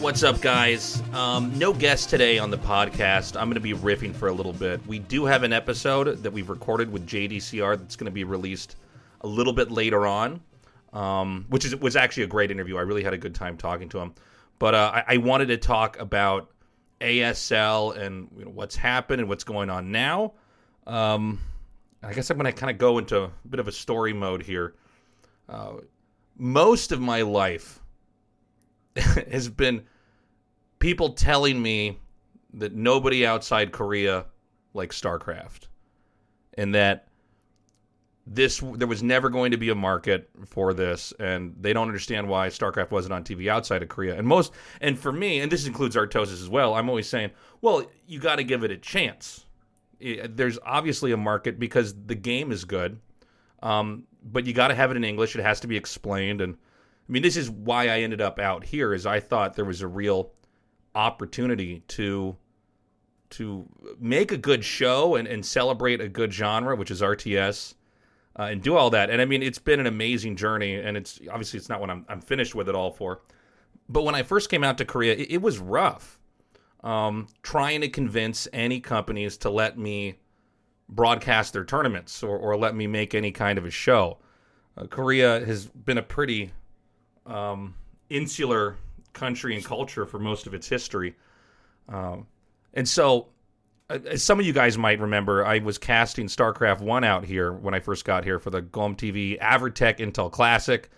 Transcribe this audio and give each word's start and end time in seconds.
What's 0.00 0.22
up, 0.22 0.42
guys? 0.42 1.02
Um, 1.14 1.58
no 1.58 1.72
guest 1.72 2.10
today 2.10 2.38
on 2.38 2.50
the 2.50 2.58
podcast. 2.58 3.34
I'm 3.34 3.48
going 3.48 3.54
to 3.54 3.60
be 3.60 3.72
riffing 3.72 4.14
for 4.14 4.28
a 4.28 4.32
little 4.32 4.52
bit. 4.52 4.86
We 4.86 4.98
do 4.98 5.24
have 5.24 5.42
an 5.42 5.54
episode 5.54 6.22
that 6.22 6.30
we've 6.30 6.50
recorded 6.50 6.92
with 6.92 7.06
JDCR 7.06 7.78
that's 7.78 7.96
going 7.96 8.04
to 8.04 8.12
be 8.12 8.22
released 8.22 8.76
a 9.22 9.26
little 9.26 9.54
bit 9.54 9.70
later 9.70 10.06
on, 10.06 10.42
um, 10.92 11.46
which 11.48 11.64
is 11.64 11.74
was 11.76 11.96
actually 11.96 12.24
a 12.24 12.28
great 12.28 12.50
interview. 12.50 12.76
I 12.76 12.82
really 12.82 13.02
had 13.02 13.14
a 13.14 13.18
good 13.18 13.34
time 13.34 13.56
talking 13.56 13.88
to 13.88 13.98
him. 13.98 14.14
But 14.58 14.74
uh, 14.74 14.92
I, 14.94 15.14
I 15.14 15.16
wanted 15.16 15.46
to 15.46 15.56
talk 15.56 15.98
about 15.98 16.50
ASL 17.00 17.96
and 17.96 18.28
you 18.36 18.44
know, 18.44 18.50
what's 18.50 18.76
happened 18.76 19.20
and 19.20 19.30
what's 19.30 19.44
going 19.44 19.70
on 19.70 19.92
now. 19.92 20.34
Um, 20.86 21.40
I 22.02 22.12
guess 22.12 22.28
I'm 22.28 22.36
going 22.36 22.52
to 22.52 22.58
kind 22.58 22.70
of 22.70 22.76
go 22.76 22.98
into 22.98 23.22
a 23.22 23.30
bit 23.48 23.60
of 23.60 23.66
a 23.66 23.72
story 23.72 24.12
mode 24.12 24.42
here. 24.42 24.74
Uh, 25.48 25.78
most 26.36 26.92
of 26.92 27.00
my 27.00 27.22
life 27.22 27.80
has 29.30 29.48
been 29.48 29.84
people 30.78 31.10
telling 31.10 31.60
me 31.60 31.98
that 32.54 32.74
nobody 32.74 33.26
outside 33.26 33.72
Korea 33.72 34.26
likes 34.74 35.00
StarCraft, 35.00 35.68
and 36.54 36.74
that 36.74 37.08
this 38.26 38.60
there 38.74 38.88
was 38.88 39.02
never 39.02 39.28
going 39.28 39.52
to 39.52 39.56
be 39.56 39.68
a 39.68 39.74
market 39.74 40.28
for 40.46 40.74
this, 40.74 41.12
and 41.20 41.54
they 41.60 41.72
don't 41.72 41.86
understand 41.86 42.28
why 42.28 42.48
StarCraft 42.48 42.90
wasn't 42.90 43.14
on 43.14 43.22
TV 43.22 43.48
outside 43.48 43.82
of 43.82 43.88
Korea. 43.88 44.16
And 44.16 44.26
most, 44.26 44.52
and 44.80 44.98
for 44.98 45.12
me, 45.12 45.40
and 45.40 45.50
this 45.50 45.66
includes 45.66 45.94
Artosis 45.94 46.42
as 46.42 46.48
well. 46.48 46.74
I'm 46.74 46.88
always 46.88 47.08
saying, 47.08 47.30
well, 47.60 47.84
you 48.06 48.18
got 48.18 48.36
to 48.36 48.44
give 48.44 48.64
it 48.64 48.70
a 48.70 48.76
chance. 48.76 49.46
There's 50.00 50.58
obviously 50.64 51.12
a 51.12 51.16
market 51.16 51.58
because 51.58 51.94
the 52.06 52.14
game 52.14 52.52
is 52.52 52.64
good, 52.64 52.98
um, 53.62 54.04
but 54.24 54.44
you 54.44 54.52
got 54.52 54.68
to 54.68 54.74
have 54.74 54.90
it 54.90 54.96
in 54.96 55.04
English. 55.04 55.36
It 55.36 55.42
has 55.42 55.60
to 55.60 55.68
be 55.68 55.76
explained, 55.76 56.40
and 56.40 56.56
I 57.08 57.12
mean, 57.12 57.22
this 57.22 57.36
is 57.36 57.48
why 57.50 57.84
I 57.84 58.00
ended 58.00 58.20
up 58.20 58.38
out 58.38 58.64
here. 58.64 58.92
Is 58.92 59.06
I 59.06 59.20
thought 59.20 59.54
there 59.54 59.64
was 59.64 59.82
a 59.82 59.86
real 59.86 60.32
opportunity 60.94 61.82
to 61.88 62.36
to 63.30 63.68
make 63.98 64.32
a 64.32 64.36
good 64.36 64.64
show 64.64 65.16
and, 65.16 65.26
and 65.28 65.44
celebrate 65.44 66.00
a 66.00 66.08
good 66.08 66.32
genre, 66.32 66.76
which 66.76 66.90
is 66.90 67.02
RTS, 67.02 67.74
uh, 68.38 68.44
and 68.44 68.62
do 68.62 68.76
all 68.76 68.90
that. 68.90 69.10
And 69.10 69.20
I 69.20 69.24
mean, 69.24 69.42
it's 69.42 69.58
been 69.58 69.80
an 69.80 69.86
amazing 69.86 70.36
journey, 70.36 70.74
and 70.74 70.96
it's 70.96 71.20
obviously 71.30 71.58
it's 71.58 71.68
not 71.68 71.80
what 71.80 71.90
I'm 71.90 72.04
I'm 72.08 72.20
finished 72.20 72.54
with 72.54 72.68
it 72.68 72.74
all 72.74 72.90
for. 72.90 73.20
But 73.88 74.02
when 74.02 74.14
I 74.14 74.22
first 74.22 74.50
came 74.50 74.64
out 74.64 74.78
to 74.78 74.84
Korea, 74.84 75.14
it, 75.14 75.30
it 75.30 75.42
was 75.42 75.58
rough. 75.58 76.18
Um, 76.82 77.28
trying 77.42 77.80
to 77.80 77.88
convince 77.88 78.46
any 78.52 78.80
companies 78.80 79.36
to 79.38 79.50
let 79.50 79.76
me 79.78 80.18
broadcast 80.88 81.52
their 81.52 81.64
tournaments 81.64 82.22
or, 82.22 82.36
or 82.36 82.56
let 82.56 82.76
me 82.76 82.86
make 82.86 83.14
any 83.14 83.32
kind 83.32 83.58
of 83.58 83.64
a 83.64 83.70
show. 83.70 84.18
Uh, 84.76 84.86
Korea 84.86 85.44
has 85.44 85.66
been 85.66 85.98
a 85.98 86.02
pretty 86.02 86.52
um, 87.26 87.74
insular 88.10 88.76
country 89.12 89.54
and 89.54 89.64
culture 89.64 90.06
for 90.06 90.18
most 90.18 90.46
of 90.46 90.54
its 90.54 90.68
history. 90.68 91.16
Um, 91.88 92.26
and 92.74 92.88
so, 92.88 93.28
uh, 93.88 93.98
as 94.06 94.22
some 94.22 94.38
of 94.38 94.46
you 94.46 94.52
guys 94.52 94.76
might 94.76 95.00
remember, 95.00 95.44
I 95.44 95.58
was 95.58 95.78
casting 95.78 96.26
StarCraft 96.26 96.80
1 96.80 97.04
out 97.04 97.24
here 97.24 97.52
when 97.52 97.74
I 97.74 97.80
first 97.80 98.04
got 98.04 98.24
here 98.24 98.38
for 98.38 98.50
the 98.50 98.62
GOM 98.62 98.96
TV 98.96 99.38
Averatec 99.40 99.98
Intel 99.98 100.30
Classic, 100.30 100.90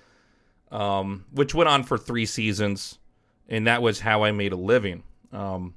um, 0.71 1.25
which 1.33 1.55
went 1.55 1.69
on 1.69 1.85
for 1.85 1.97
three 1.97 2.27
seasons. 2.27 2.99
And 3.49 3.67
that 3.67 3.81
was 3.81 4.01
how 4.01 4.25
I 4.25 4.33
made 4.33 4.53
a 4.53 4.57
living. 4.57 5.03
Um, 5.33 5.75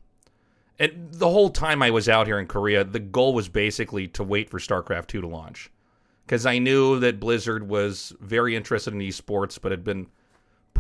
and 0.80 1.14
the 1.14 1.30
whole 1.30 1.50
time 1.50 1.82
I 1.84 1.92
was 1.92 2.10
out 2.10 2.28
here 2.28 2.40
in 2.40 2.48
Korea, 2.48 2.84
the 2.84 3.00
goal 3.00 3.34
was 3.34 3.48
basically 3.48 4.08
to 4.10 4.24
wait 4.24 4.50
for 4.50 4.60
StarCraft 4.60 5.08
2 5.08 5.22
to 5.22 5.28
launch. 5.28 5.72
Because 6.26 6.46
I 6.46 6.58
knew 6.58 7.00
that 7.00 7.20
Blizzard 7.20 7.68
was 7.68 8.14
very 8.20 8.56
interested 8.56 8.94
in 8.94 9.00
esports, 9.00 9.60
but 9.62 9.72
had 9.72 9.84
been 9.84 10.08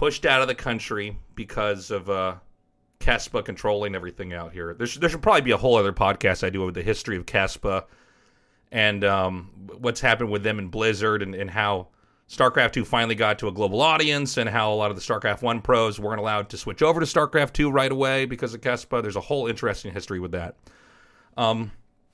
pushed 0.01 0.25
out 0.25 0.41
of 0.41 0.47
the 0.47 0.55
country 0.55 1.15
because 1.35 1.91
of 1.91 2.09
uh, 2.09 2.33
KeSPA 3.01 3.45
controlling 3.45 3.93
everything 3.93 4.33
out 4.33 4.51
here. 4.51 4.73
There 4.73 4.87
should, 4.87 4.99
there 4.99 5.11
should 5.11 5.21
probably 5.21 5.41
be 5.41 5.51
a 5.51 5.57
whole 5.57 5.75
other 5.75 5.93
podcast 5.93 6.43
I 6.43 6.49
do 6.49 6.65
with 6.65 6.73
the 6.73 6.81
history 6.81 7.17
of 7.17 7.27
KeSPA 7.27 7.83
and 8.71 9.03
um, 9.03 9.51
what's 9.77 10.01
happened 10.01 10.31
with 10.31 10.41
them 10.41 10.57
in 10.57 10.69
Blizzard 10.69 11.21
and, 11.21 11.35
and 11.35 11.51
how 11.51 11.89
StarCraft 12.27 12.71
2 12.71 12.83
finally 12.83 13.13
got 13.13 13.37
to 13.37 13.47
a 13.47 13.51
global 13.51 13.79
audience 13.79 14.37
and 14.37 14.49
how 14.49 14.73
a 14.73 14.75
lot 14.75 14.89
of 14.89 14.95
the 14.95 15.03
StarCraft 15.03 15.43
1 15.43 15.61
pros 15.61 15.99
weren't 15.99 16.19
allowed 16.19 16.49
to 16.49 16.57
switch 16.57 16.81
over 16.81 16.99
to 16.99 17.05
StarCraft 17.05 17.53
2 17.53 17.69
right 17.69 17.91
away 17.91 18.25
because 18.25 18.55
of 18.55 18.61
KeSPA. 18.61 19.03
There's 19.03 19.15
a 19.15 19.21
whole 19.21 19.45
interesting 19.45 19.93
history 19.93 20.19
with 20.19 20.31
that. 20.31 20.55
Um, 21.37 21.71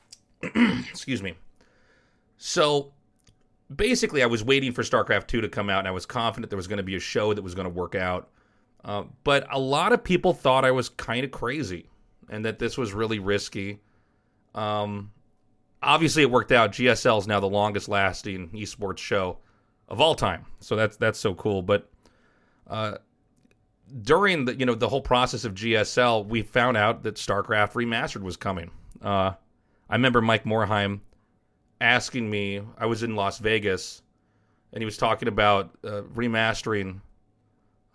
excuse 0.43 1.23
me. 1.23 1.35
So 2.37 2.91
basically, 3.73 4.23
I 4.23 4.27
was 4.27 4.43
waiting 4.43 4.71
for 4.71 4.83
StarCraft 4.83 5.27
2 5.27 5.41
to 5.41 5.49
come 5.49 5.69
out, 5.69 5.79
and 5.79 5.87
I 5.87 5.91
was 5.91 6.05
confident 6.05 6.49
there 6.49 6.57
was 6.57 6.67
going 6.67 6.77
to 6.77 6.83
be 6.83 6.95
a 6.95 6.99
show 6.99 7.33
that 7.33 7.41
was 7.41 7.55
going 7.55 7.65
to 7.67 7.73
work 7.73 7.95
out. 7.95 8.29
Uh, 8.83 9.03
but 9.23 9.47
a 9.51 9.59
lot 9.59 9.91
of 9.91 10.03
people 10.03 10.33
thought 10.33 10.63
I 10.63 10.71
was 10.71 10.89
kind 10.89 11.25
of 11.25 11.31
crazy 11.31 11.89
and 12.29 12.45
that 12.45 12.59
this 12.59 12.77
was 12.77 12.93
really 12.93 13.19
risky. 13.19 13.79
Um, 14.55 15.11
obviously, 15.81 16.23
it 16.23 16.31
worked 16.31 16.51
out. 16.51 16.71
GSL 16.71 17.19
is 17.19 17.27
now 17.27 17.39
the 17.39 17.49
longest 17.49 17.89
lasting 17.89 18.49
esports 18.49 18.99
show 18.99 19.37
of 19.87 20.01
all 20.01 20.15
time, 20.15 20.45
so 20.59 20.75
that's 20.75 20.97
that's 20.97 21.19
so 21.19 21.33
cool. 21.35 21.61
But 21.61 21.89
uh, 22.67 22.97
during 24.01 24.45
the 24.45 24.55
you 24.55 24.65
know 24.65 24.75
the 24.75 24.89
whole 24.89 25.01
process 25.01 25.45
of 25.45 25.53
GSL, 25.53 26.27
we 26.27 26.41
found 26.41 26.77
out 26.77 27.03
that 27.03 27.15
StarCraft 27.15 27.73
Remastered 27.73 28.21
was 28.21 28.37
coming. 28.37 28.71
Uh, 29.01 29.33
I 29.89 29.95
remember 29.95 30.21
Mike 30.21 30.43
Morhaime 30.43 30.99
asking 31.81 32.29
me. 32.29 32.61
I 32.77 32.85
was 32.85 33.03
in 33.03 33.15
Las 33.15 33.39
Vegas, 33.39 34.01
and 34.73 34.81
he 34.81 34.85
was 34.85 34.97
talking 34.97 35.27
about 35.27 35.75
uh, 35.83 36.01
remastering 36.13 37.01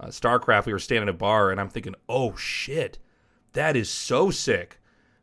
uh, 0.01 0.07
StarCraft. 0.07 0.67
We 0.67 0.73
were 0.73 0.79
standing 0.79 1.09
at 1.09 1.15
a 1.15 1.19
bar, 1.19 1.51
and 1.51 1.61
I'm 1.61 1.69
thinking, 1.69 1.95
"Oh 2.09 2.37
shit, 2.37 2.99
that 3.53 3.77
is 3.77 3.89
so 3.89 4.31
sick." 4.31 4.79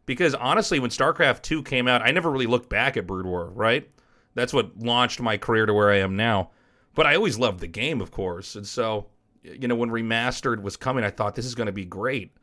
Because 0.05 0.33
honestly, 0.33 0.79
when 0.79 0.89
StarCraft 0.89 1.41
Two 1.41 1.61
came 1.61 1.87
out, 1.87 2.01
I 2.01 2.11
never 2.11 2.31
really 2.31 2.47
looked 2.47 2.69
back 2.69 2.97
at 2.97 3.07
Brood 3.07 3.25
War. 3.25 3.49
Right, 3.49 3.89
that's 4.35 4.53
what 4.53 4.79
launched 4.79 5.21
my 5.21 5.37
career 5.37 5.65
to 5.65 5.73
where 5.73 5.91
I 5.91 5.97
am 5.97 6.15
now. 6.15 6.51
But 6.95 7.05
I 7.05 7.15
always 7.15 7.37
loved 7.37 7.59
the 7.59 7.67
game, 7.67 8.01
of 8.01 8.11
course, 8.11 8.55
and 8.55 8.67
so 8.67 9.07
you 9.43 9.67
know 9.67 9.75
when 9.75 9.89
remastered 9.89 10.61
was 10.61 10.77
coming, 10.77 11.03
I 11.03 11.11
thought 11.11 11.35
this 11.35 11.45
is 11.45 11.55
going 11.55 11.67
to 11.67 11.73
be 11.73 11.85
great. 11.85 12.35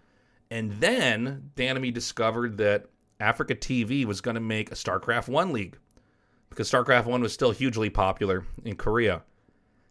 And 0.50 0.72
then 0.72 1.50
Dan 1.56 1.76
and 1.76 1.82
me 1.82 1.90
discovered 1.90 2.58
that 2.58 2.86
Afreeca 3.20 3.58
TV 3.58 4.04
was 4.04 4.20
going 4.20 4.36
to 4.36 4.40
make 4.40 4.70
a 4.70 4.76
StarCraft 4.76 5.28
One 5.28 5.52
league 5.52 5.76
because 6.50 6.70
StarCraft 6.70 7.06
1 7.06 7.20
was 7.20 7.32
still 7.32 7.50
hugely 7.50 7.90
popular 7.90 8.44
in 8.64 8.76
Korea. 8.76 9.22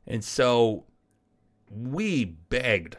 And 0.07 0.23
so 0.23 0.85
we 1.69 2.25
begged 2.25 2.97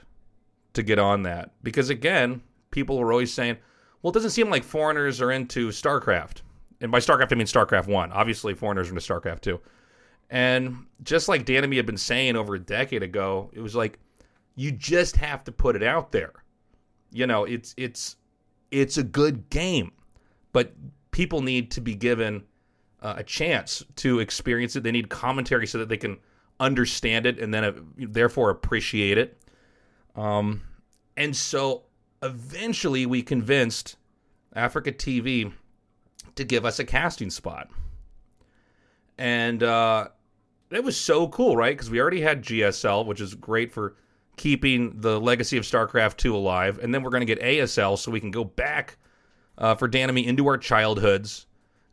to 0.75 0.83
get 0.83 0.99
on 0.99 1.23
that 1.23 1.53
because, 1.63 1.91
again, 1.91 2.43
people 2.71 2.99
were 2.99 3.13
always 3.13 3.33
saying, 3.33 3.57
well, 4.03 4.11
it 4.11 4.15
doesn't 4.15 4.31
seem 4.31 4.51
like 4.51 4.65
foreigners 4.65 5.21
are 5.21 5.33
into 5.33 5.69
StarCraft. 5.69 6.43
And 6.81 6.93
by 6.93 6.99
StarCraft, 6.99 7.33
I 7.33 7.37
mean 7.37 7.47
StarCraft 7.47 7.87
1. 7.87 8.13
Obviously, 8.13 8.55
foreigners 8.55 8.89
are 8.89 8.91
into 8.91 9.01
StarCraft 9.01 9.41
2. 9.41 9.61
And 10.31 10.87
just 11.03 11.29
like 11.29 11.45
Dan 11.45 11.65
and 11.65 11.71
me 11.71 11.77
had 11.77 11.87
been 11.87 11.97
saying 11.97 12.37
over 12.37 12.55
a 12.55 12.59
decade 12.59 13.03
ago, 13.03 13.51
it 13.53 13.61
was 13.61 13.75
like, 13.75 13.99
you 14.57 14.73
just 14.73 15.17
have 15.17 15.45
to 15.45 15.53
put 15.53 15.77
it 15.77 15.83
out 15.83 16.13
there. 16.13 16.33
You 17.13 17.27
know, 17.27 17.45
it's 17.45 17.75
it's 17.77 18.17
it's 18.71 18.99
a 18.99 19.03
good 19.03 19.49
game, 19.51 19.93
but 20.53 20.73
people 21.13 21.41
need 21.43 21.71
to 21.73 21.81
be 21.81 21.95
given 21.95 22.43
uh, 23.03 23.15
a 23.17 23.25
chance 23.25 23.85
to 23.97 24.21
experience 24.21 24.77
it. 24.77 24.83
They 24.83 24.93
need 24.93 25.09
commentary 25.09 25.67
so 25.67 25.79
that 25.79 25.89
they 25.89 25.97
can 25.97 26.19
understand 26.59 27.27
it 27.27 27.39
and 27.39 27.53
then 27.53 27.65
uh, 27.65 27.73
therefore 27.97 28.51
appreciate 28.51 29.19
it. 29.19 29.41
Um, 30.15 30.63
and 31.17 31.37
so 31.37 31.83
eventually 32.23 33.07
we 33.07 33.23
convinced 33.23 33.97
Afreeca 34.55 34.97
TV 34.97 35.53
to 36.35 36.45
give 36.45 36.65
us 36.65 36.79
a 36.79 36.85
casting 36.85 37.31
spot. 37.31 37.69
And 39.19 39.63
uh, 39.63 40.09
it 40.71 40.85
was 40.85 40.97
so 40.97 41.29
cool, 41.29 41.57
right? 41.57 41.75
Because 41.75 41.91
we 41.91 42.01
already 42.01 42.21
had 42.21 42.43
GSL, 42.43 43.07
which 43.07 43.21
is 43.21 43.35
great 43.35 43.73
for 43.73 43.97
keeping 44.37 45.01
the 45.01 45.19
legacy 45.19 45.57
of 45.57 45.65
StarCraft 45.65 46.17
2 46.19 46.35
alive. 46.35 46.79
And 46.83 46.93
then 46.95 47.03
we're 47.03 47.11
going 47.11 47.27
to 47.27 47.35
get 47.35 47.41
ASL 47.41 47.99
so 47.99 48.11
we 48.11 48.21
can 48.21 48.31
go 48.31 48.45
back 48.45 48.99
uh, 49.59 49.75
for 49.75 49.89
Dan 49.89 50.11
and 50.11 50.15
me 50.15 50.27
into 50.27 50.47
our 50.47 50.59
childhoods 50.59 51.47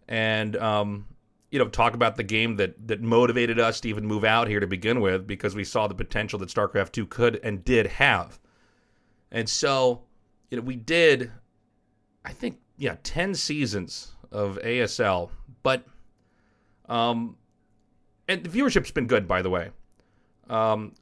and 0.07 0.55
um, 0.57 1.05
you 1.53 1.59
know 1.59 1.67
talk 1.67 1.93
about 1.93 2.15
the 2.15 2.23
game 2.23 2.55
that 2.55 2.87
that 2.87 3.01
motivated 3.01 3.59
us 3.59 3.79
to 3.79 3.87
even 3.89 4.05
move 4.05 4.23
out 4.23 4.47
here 4.47 4.59
to 4.59 4.65
begin 4.65 5.01
with 5.01 5.27
because 5.27 5.55
we 5.55 5.63
saw 5.63 5.87
the 5.87 5.93
potential 5.93 6.39
that 6.39 6.49
StarCraft 6.49 6.91
2 6.93 7.05
could 7.05 7.39
and 7.43 7.63
did 7.63 7.85
have. 7.85 8.39
And 9.31 9.47
so, 9.47 10.01
you 10.49 10.57
know, 10.57 10.63
we 10.63 10.75
did 10.75 11.31
I 12.25 12.33
think 12.33 12.59
yeah, 12.75 12.95
10 13.03 13.35
seasons 13.35 14.13
of 14.31 14.57
ASL, 14.63 15.29
but 15.61 15.85
um 16.89 17.37
and 18.27 18.43
the 18.43 18.49
viewership's 18.49 18.89
been 18.89 19.05
good 19.05 19.27
by 19.27 19.43
the 19.43 19.51
way. 19.51 19.69
Um 20.49 20.93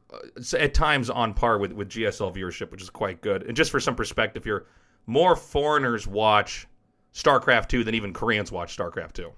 at 0.59 0.73
times 0.73 1.09
on 1.09 1.33
par 1.33 1.59
with 1.59 1.71
with 1.71 1.87
GSL 1.87 2.35
viewership, 2.35 2.71
which 2.71 2.81
is 2.81 2.89
quite 2.89 3.21
good. 3.21 3.43
And 3.43 3.55
just 3.55 3.71
for 3.71 3.79
some 3.79 3.95
perspective 3.95 4.43
here, 4.43 4.65
more 5.07 5.37
foreigners 5.37 6.07
watch 6.07 6.67
StarCraft 7.13 7.67
2 7.67 7.83
than 7.83 7.95
even 7.95 8.13
Koreans 8.13 8.51
watch 8.51 8.75
StarCraft 8.77 9.13
2. 9.13 9.31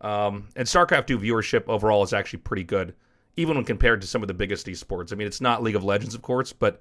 Um, 0.00 0.48
and 0.56 0.66
StarCraft 0.66 1.06
2 1.06 1.18
viewership 1.18 1.68
overall 1.68 2.02
is 2.02 2.12
actually 2.12 2.40
pretty 2.40 2.64
good, 2.64 2.94
even 3.36 3.56
when 3.56 3.64
compared 3.64 4.00
to 4.00 4.06
some 4.06 4.22
of 4.22 4.28
the 4.28 4.34
biggest 4.34 4.66
esports. 4.66 5.12
I 5.12 5.16
mean, 5.16 5.26
it's 5.26 5.40
not 5.40 5.62
League 5.62 5.76
of 5.76 5.84
Legends, 5.84 6.14
of 6.14 6.22
course, 6.22 6.52
but 6.52 6.80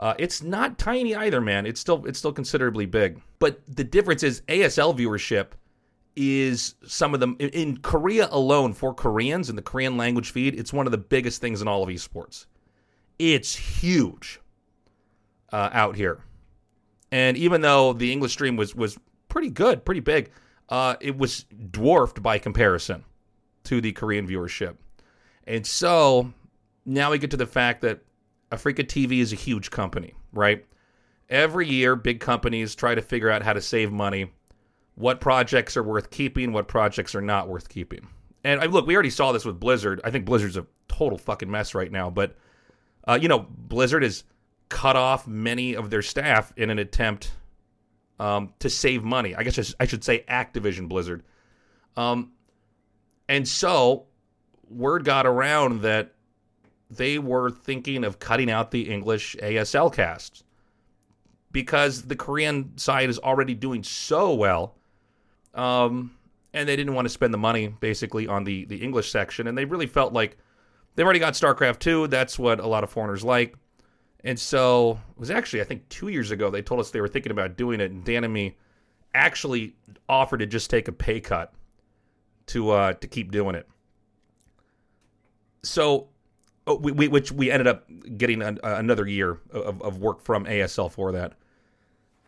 Uh, 0.00 0.12
it's 0.18 0.42
not 0.42 0.76
tiny 0.76 1.14
either, 1.14 1.40
man. 1.40 1.66
It's 1.66 1.78
still 1.80 2.04
it's 2.04 2.18
still 2.18 2.32
considerably 2.32 2.84
big. 2.84 3.20
But 3.38 3.60
the 3.68 3.84
difference 3.84 4.24
is 4.24 4.42
ASL 4.48 4.92
viewership 4.92 5.52
is 6.16 6.74
some 6.84 7.14
of 7.14 7.20
them 7.20 7.36
in 7.38 7.76
Korea 7.78 8.28
alone 8.32 8.72
for 8.72 8.92
Koreans 8.92 9.48
in 9.50 9.54
the 9.54 9.62
Korean 9.62 9.96
language 9.96 10.32
feed. 10.32 10.58
It's 10.58 10.72
one 10.72 10.86
of 10.86 10.90
the 10.90 10.98
biggest 10.98 11.40
things 11.40 11.62
in 11.62 11.68
all 11.68 11.82
of 11.84 11.88
esports. 11.88 12.46
It's 13.20 13.54
huge 13.54 14.40
uh, 15.52 15.70
out 15.72 15.94
here, 15.94 16.18
and 17.12 17.36
even 17.36 17.60
though 17.60 17.92
the 17.92 18.10
English 18.10 18.32
stream 18.32 18.56
was 18.56 18.74
was 18.74 18.98
pretty 19.34 19.50
good, 19.50 19.84
pretty 19.84 20.00
big, 20.00 20.30
uh, 20.68 20.94
it 21.00 21.18
was 21.18 21.44
dwarfed 21.72 22.22
by 22.22 22.38
comparison 22.38 23.04
to 23.64 23.80
the 23.80 23.90
Korean 23.90 24.28
viewership. 24.28 24.76
And 25.48 25.66
so 25.66 26.32
now 26.86 27.10
we 27.10 27.18
get 27.18 27.32
to 27.32 27.36
the 27.36 27.44
fact 27.44 27.80
that 27.80 27.98
Afreeca 28.52 28.86
TV 28.86 29.18
is 29.18 29.32
a 29.32 29.36
huge 29.36 29.72
company, 29.72 30.14
right? 30.32 30.64
Every 31.28 31.66
year, 31.66 31.96
big 31.96 32.20
companies 32.20 32.76
try 32.76 32.94
to 32.94 33.02
figure 33.02 33.28
out 33.28 33.42
how 33.42 33.52
to 33.52 33.60
save 33.60 33.90
money, 33.90 34.30
what 34.94 35.20
projects 35.20 35.76
are 35.76 35.82
worth 35.82 36.10
keeping, 36.10 36.52
what 36.52 36.68
projects 36.68 37.12
are 37.16 37.20
not 37.20 37.48
worth 37.48 37.68
keeping. 37.68 38.06
And 38.44 38.72
look, 38.72 38.86
we 38.86 38.94
already 38.94 39.10
saw 39.10 39.32
this 39.32 39.44
with 39.44 39.58
Blizzard. 39.58 40.00
I 40.04 40.12
think 40.12 40.26
Blizzard's 40.26 40.56
a 40.56 40.66
total 40.86 41.18
fucking 41.18 41.50
mess 41.50 41.74
right 41.74 41.90
now, 41.90 42.08
but 42.08 42.36
uh, 43.08 43.18
you 43.20 43.26
know, 43.26 43.48
Blizzard 43.50 44.04
has 44.04 44.22
cut 44.68 44.94
off 44.94 45.26
many 45.26 45.74
of 45.74 45.90
their 45.90 46.02
staff 46.02 46.52
in 46.56 46.70
an 46.70 46.78
attempt 46.78 47.32
um, 48.18 48.52
to 48.60 48.70
save 48.70 49.04
money. 49.04 49.34
I 49.34 49.42
guess 49.42 49.74
I 49.78 49.86
should 49.86 50.04
say 50.04 50.24
Activision 50.28 50.88
Blizzard. 50.88 51.22
Um, 51.96 52.32
and 53.28 53.46
so 53.46 54.06
word 54.68 55.04
got 55.04 55.26
around 55.26 55.82
that 55.82 56.12
they 56.90 57.18
were 57.18 57.50
thinking 57.50 58.04
of 58.04 58.18
cutting 58.18 58.50
out 58.50 58.70
the 58.70 58.90
English 58.90 59.36
ASL 59.42 59.92
casts 59.92 60.44
because 61.52 62.02
the 62.02 62.16
Korean 62.16 62.76
side 62.76 63.08
is 63.08 63.18
already 63.18 63.54
doing 63.54 63.82
so 63.82 64.34
well. 64.34 64.76
Um, 65.54 66.16
and 66.52 66.68
they 66.68 66.76
didn't 66.76 66.94
want 66.94 67.06
to 67.06 67.10
spend 67.10 67.32
the 67.32 67.38
money 67.38 67.68
basically 67.68 68.26
on 68.26 68.44
the, 68.44 68.64
the 68.66 68.76
English 68.82 69.10
section. 69.10 69.46
And 69.46 69.56
they 69.56 69.64
really 69.64 69.86
felt 69.86 70.12
like 70.12 70.36
they've 70.94 71.04
already 71.04 71.20
got 71.20 71.34
StarCraft 71.34 71.78
2. 71.80 72.08
That's 72.08 72.38
what 72.38 72.60
a 72.60 72.66
lot 72.66 72.84
of 72.84 72.90
foreigners 72.90 73.24
like. 73.24 73.56
And 74.24 74.40
so 74.40 74.98
it 75.10 75.20
was 75.20 75.30
actually, 75.30 75.60
I 75.60 75.64
think, 75.64 75.86
two 75.90 76.08
years 76.08 76.30
ago, 76.30 76.50
they 76.50 76.62
told 76.62 76.80
us 76.80 76.90
they 76.90 77.02
were 77.02 77.08
thinking 77.08 77.30
about 77.30 77.56
doing 77.56 77.80
it. 77.80 77.90
And 77.90 78.02
Dan 78.04 78.24
and 78.24 78.32
me 78.32 78.56
actually 79.14 79.76
offered 80.08 80.38
to 80.38 80.46
just 80.46 80.70
take 80.70 80.88
a 80.88 80.92
pay 80.92 81.20
cut 81.20 81.52
to 82.46 82.70
uh, 82.70 82.92
to 82.94 83.06
keep 83.06 83.30
doing 83.30 83.54
it. 83.54 83.68
So 85.62 86.08
oh, 86.66 86.76
we, 86.76 86.92
we, 86.92 87.08
which 87.08 87.32
we 87.32 87.50
ended 87.50 87.66
up 87.66 87.86
getting 88.16 88.42
an, 88.42 88.58
another 88.62 89.06
year 89.06 89.40
of, 89.50 89.80
of 89.82 89.98
work 89.98 90.22
from 90.22 90.46
ASL 90.46 90.90
for 90.90 91.12
that. 91.12 91.34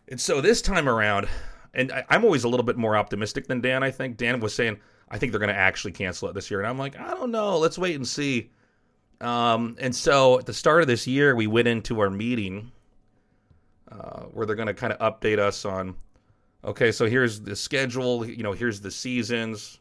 And 0.07 0.21
so 0.21 0.39
this 0.39 0.61
time 0.61 0.87
around, 0.87 1.27
and 1.73 1.91
I, 1.91 2.05
I'm 2.09 2.23
always 2.23 2.43
a 2.43 2.47
little 2.47 2.65
bit 2.65 2.77
more 2.77 2.95
optimistic 2.95 3.47
than 3.47 3.61
Dan. 3.61 3.83
I 3.83 3.91
think 3.91 4.17
Dan 4.17 4.39
was 4.39 4.53
saying 4.53 4.79
I 5.09 5.17
think 5.17 5.31
they're 5.31 5.39
going 5.39 5.53
to 5.53 5.59
actually 5.59 5.93
cancel 5.93 6.29
it 6.29 6.33
this 6.33 6.51
year, 6.51 6.59
and 6.59 6.69
I'm 6.69 6.77
like 6.77 6.99
I 6.99 7.11
don't 7.11 7.31
know. 7.31 7.57
Let's 7.57 7.77
wait 7.77 7.95
and 7.95 8.07
see. 8.07 8.51
Um, 9.19 9.75
and 9.79 9.95
so 9.95 10.39
at 10.39 10.45
the 10.45 10.53
start 10.53 10.81
of 10.81 10.87
this 10.87 11.07
year, 11.07 11.35
we 11.35 11.47
went 11.47 11.67
into 11.67 11.99
our 11.99 12.09
meeting 12.09 12.71
uh, 13.91 14.23
where 14.23 14.45
they're 14.45 14.55
going 14.55 14.67
to 14.67 14.73
kind 14.73 14.93
of 14.93 14.99
update 14.99 15.39
us 15.39 15.65
on, 15.65 15.95
okay, 16.63 16.91
so 16.91 17.05
here's 17.05 17.41
the 17.41 17.55
schedule. 17.55 18.25
You 18.25 18.43
know, 18.43 18.53
here's 18.53 18.81
the 18.81 18.91
seasons. 18.91 19.79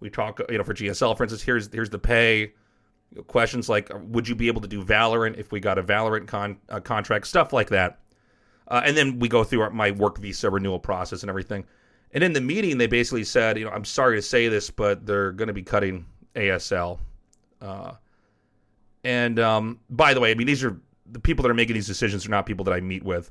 We 0.00 0.08
talk, 0.08 0.40
you 0.48 0.56
know, 0.56 0.64
for 0.64 0.72
GSL, 0.72 1.16
for 1.16 1.24
instance, 1.24 1.42
here's 1.42 1.70
here's 1.72 1.90
the 1.90 1.98
pay 1.98 2.52
questions 3.26 3.68
like 3.68 3.90
would 4.04 4.28
you 4.28 4.34
be 4.34 4.46
able 4.46 4.60
to 4.60 4.68
do 4.68 4.84
Valorant 4.84 5.36
if 5.36 5.50
we 5.50 5.60
got 5.60 5.78
a 5.78 5.82
Valorant 5.82 6.26
con- 6.26 6.58
uh, 6.68 6.80
contract, 6.80 7.26
stuff 7.26 7.52
like 7.52 7.68
that. 7.70 7.98
Uh, 8.68 8.82
and 8.84 8.96
then 8.96 9.18
we 9.18 9.28
go 9.28 9.42
through 9.42 9.62
our, 9.62 9.70
my 9.70 9.90
work 9.90 10.18
visa 10.18 10.48
renewal 10.48 10.78
process 10.78 11.22
and 11.22 11.28
everything. 11.28 11.64
And 12.12 12.22
in 12.22 12.32
the 12.32 12.40
meeting, 12.40 12.78
they 12.78 12.86
basically 12.86 13.24
said, 13.24 13.58
you 13.58 13.64
know, 13.64 13.70
I'm 13.72 13.84
sorry 13.84 14.16
to 14.16 14.22
say 14.22 14.48
this, 14.48 14.70
but 14.70 15.06
they're 15.06 15.32
going 15.32 15.48
to 15.48 15.54
be 15.54 15.62
cutting 15.62 16.06
ASL. 16.34 16.98
Uh, 17.60 17.92
and 19.04 19.38
um, 19.38 19.80
by 19.88 20.14
the 20.14 20.20
way, 20.20 20.30
I 20.30 20.34
mean 20.34 20.46
these 20.46 20.64
are 20.64 20.78
the 21.10 21.20
people 21.20 21.42
that 21.42 21.50
are 21.50 21.54
making 21.54 21.74
these 21.74 21.86
decisions 21.86 22.26
are 22.26 22.30
not 22.30 22.46
people 22.46 22.64
that 22.64 22.74
I 22.74 22.80
meet 22.80 23.02
with. 23.02 23.30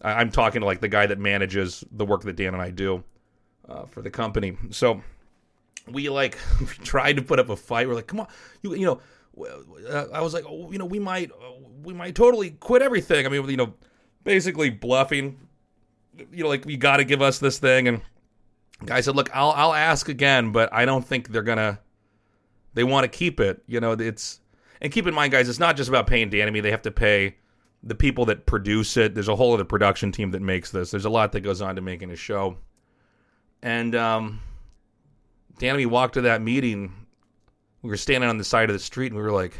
I, 0.00 0.20
am 0.20 0.30
talking 0.30 0.60
to 0.60 0.66
like 0.66 0.80
the 0.80 0.88
guy 0.88 1.06
that 1.06 1.18
manages 1.18 1.84
the 1.90 2.06
work 2.06 2.22
that 2.22 2.36
Dan 2.36 2.54
and 2.54 2.62
I 2.62 2.70
do 2.70 3.02
uh, 3.68 3.84
for 3.84 4.00
the 4.00 4.10
company. 4.10 4.56
So 4.70 5.02
we 5.90 6.08
like 6.08 6.38
tried 6.84 7.16
to 7.16 7.22
put 7.22 7.38
up 7.38 7.48
a 7.48 7.56
fight. 7.56 7.88
We're 7.88 7.94
like, 7.94 8.06
come 8.06 8.20
on, 8.20 8.28
you 8.62 8.74
you 8.74 8.86
know 8.86 9.00
uh, 9.40 10.06
I 10.12 10.20
was 10.20 10.34
like, 10.34 10.44
oh, 10.46 10.70
you 10.72 10.78
know, 10.78 10.84
we 10.84 10.98
might, 10.98 11.30
uh, 11.30 11.52
we 11.82 11.94
might 11.94 12.14
totally 12.14 12.50
quit 12.50 12.82
everything. 12.82 13.26
I 13.26 13.28
mean, 13.28 13.48
you 13.48 13.56
know, 13.56 13.74
basically 14.24 14.70
bluffing. 14.70 15.38
You 16.32 16.44
know, 16.44 16.48
like 16.48 16.66
you 16.66 16.76
got 16.76 16.96
to 16.96 17.04
give 17.04 17.22
us 17.22 17.38
this 17.38 17.58
thing, 17.58 17.86
and 17.86 18.02
guy 18.84 19.00
said, 19.00 19.14
look, 19.14 19.34
I'll 19.34 19.50
I'll 19.50 19.74
ask 19.74 20.08
again, 20.08 20.50
but 20.50 20.72
I 20.72 20.84
don't 20.84 21.06
think 21.06 21.28
they're 21.28 21.42
gonna. 21.42 21.78
They 22.74 22.84
want 22.84 23.04
to 23.04 23.08
keep 23.08 23.40
it. 23.40 23.62
You 23.66 23.80
know, 23.80 23.92
it's 23.92 24.40
and 24.80 24.92
keep 24.92 25.06
in 25.06 25.14
mind, 25.14 25.32
guys, 25.32 25.48
it's 25.48 25.58
not 25.58 25.76
just 25.76 25.88
about 25.88 26.06
paying 26.06 26.30
Dan 26.30 26.48
and 26.48 26.54
me. 26.54 26.60
They 26.60 26.70
have 26.70 26.82
to 26.82 26.90
pay 26.90 27.36
the 27.82 27.94
people 27.94 28.24
that 28.26 28.46
produce 28.46 28.96
it. 28.96 29.14
There's 29.14 29.28
a 29.28 29.36
whole 29.36 29.54
other 29.54 29.64
production 29.64 30.12
team 30.12 30.32
that 30.32 30.42
makes 30.42 30.70
this. 30.70 30.90
There's 30.90 31.04
a 31.04 31.10
lot 31.10 31.32
that 31.32 31.40
goes 31.40 31.62
on 31.62 31.76
to 31.76 31.80
making 31.80 32.10
a 32.10 32.16
show. 32.16 32.56
And 33.62 33.94
um, 33.94 34.40
Dan 35.58 35.70
and 35.70 35.78
me 35.78 35.86
walked 35.86 36.14
to 36.14 36.22
that 36.22 36.42
meeting 36.42 36.92
we 37.82 37.90
were 37.90 37.96
standing 37.96 38.28
on 38.28 38.38
the 38.38 38.44
side 38.44 38.70
of 38.70 38.74
the 38.74 38.80
street 38.80 39.12
and 39.12 39.16
we 39.16 39.22
were 39.22 39.32
like, 39.32 39.54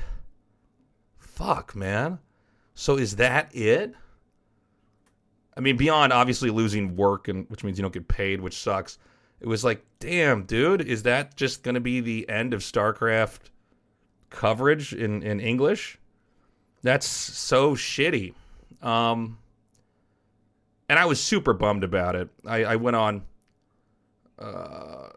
fuck, 1.19 1.75
man. 1.77 2.19
So 2.75 2.97
is 2.97 3.17
that 3.17 3.55
it? 3.55 3.95
I 5.57 5.61
mean, 5.61 5.77
beyond 5.77 6.13
obviously 6.13 6.51
losing 6.51 6.97
work 6.97 7.29
and 7.29 7.49
which 7.49 7.65
means 7.65 7.79
you 7.79 7.83
don't 7.83 7.95
get 7.95 8.09
paid, 8.09 8.41
which 8.41 8.57
sucks. 8.57 8.99
It 9.41 9.47
was 9.47 9.65
like, 9.65 9.85
damn, 10.01 10.45
dude, 10.45 10.81
is 10.81 11.05
that 11.05 11.37
just 11.37 11.63
going 11.63 11.77
to 11.77 11.81
be 11.81 12.01
the 12.01 12.29
end 12.29 12.55
of 12.55 12.61
StarCraft 12.61 13.51
coverage 14.31 14.93
in, 14.93 15.23
in 15.23 15.41
English? 15.41 15.99
That's 16.83 17.07
so 17.07 17.75
shitty. 17.75 18.35
Um, 18.83 19.39
and 20.89 20.99
I 20.99 21.05
was 21.05 21.21
super 21.21 21.53
bummed 21.53 21.85
about 21.85 22.17
it. 22.17 22.29
I, 22.47 22.65
I 22.65 22.77
went 22.77 22.97
on. 22.97 23.23
Uh, 24.39 25.09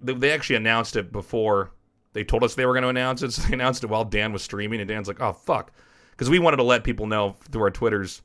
they, 0.00 0.14
they 0.14 0.30
actually 0.30 0.56
announced 0.56 0.96
it 0.96 1.10
before 1.10 1.72
they 2.12 2.24
told 2.24 2.44
us 2.44 2.54
they 2.54 2.66
were 2.66 2.74
going 2.74 2.82
to 2.82 2.88
announce 2.88 3.22
it, 3.22 3.32
so 3.32 3.42
they 3.42 3.54
announced 3.54 3.84
it 3.84 3.88
while 3.88 4.04
Dan 4.04 4.32
was 4.32 4.42
streaming, 4.42 4.80
and 4.80 4.88
Dan's 4.88 5.08
like, 5.08 5.20
"Oh 5.20 5.32
fuck," 5.32 5.72
because 6.10 6.28
we 6.28 6.38
wanted 6.38 6.58
to 6.58 6.62
let 6.62 6.84
people 6.84 7.06
know 7.06 7.36
through 7.50 7.62
our 7.62 7.70
twitters 7.70 8.22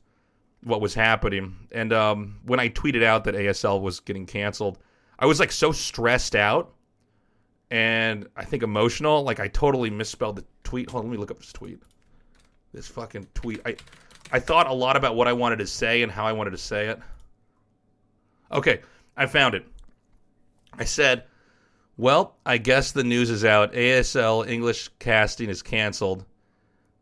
what 0.62 0.80
was 0.80 0.94
happening. 0.94 1.56
And 1.72 1.92
um, 1.92 2.40
when 2.44 2.60
I 2.60 2.68
tweeted 2.68 3.02
out 3.02 3.24
that 3.24 3.34
ASL 3.34 3.80
was 3.80 4.00
getting 4.00 4.26
canceled, 4.26 4.78
I 5.18 5.26
was 5.26 5.40
like 5.40 5.52
so 5.52 5.72
stressed 5.72 6.34
out 6.34 6.72
and 7.70 8.26
I 8.36 8.44
think 8.44 8.62
emotional. 8.62 9.22
Like 9.22 9.40
I 9.40 9.48
totally 9.48 9.90
misspelled 9.90 10.36
the 10.36 10.44
tweet. 10.64 10.90
Hold 10.90 11.04
on, 11.04 11.10
let 11.10 11.12
me 11.12 11.18
look 11.18 11.30
up 11.30 11.38
this 11.38 11.52
tweet. 11.52 11.82
This 12.72 12.88
fucking 12.88 13.26
tweet. 13.34 13.60
I 13.64 13.76
I 14.32 14.40
thought 14.40 14.68
a 14.68 14.72
lot 14.72 14.96
about 14.96 15.16
what 15.16 15.28
I 15.28 15.32
wanted 15.32 15.58
to 15.58 15.66
say 15.66 16.02
and 16.02 16.10
how 16.10 16.26
I 16.26 16.32
wanted 16.32 16.50
to 16.50 16.58
say 16.58 16.88
it. 16.88 16.98
Okay, 18.52 18.80
I 19.16 19.26
found 19.26 19.54
it. 19.54 19.66
I 20.78 20.84
said 20.84 21.24
well, 21.98 22.36
I 22.44 22.58
guess 22.58 22.92
the 22.92 23.04
news 23.04 23.30
is 23.30 23.44
out. 23.44 23.72
ASL 23.72 24.46
English 24.46 24.90
casting 24.98 25.48
is 25.48 25.62
canceled. 25.62 26.26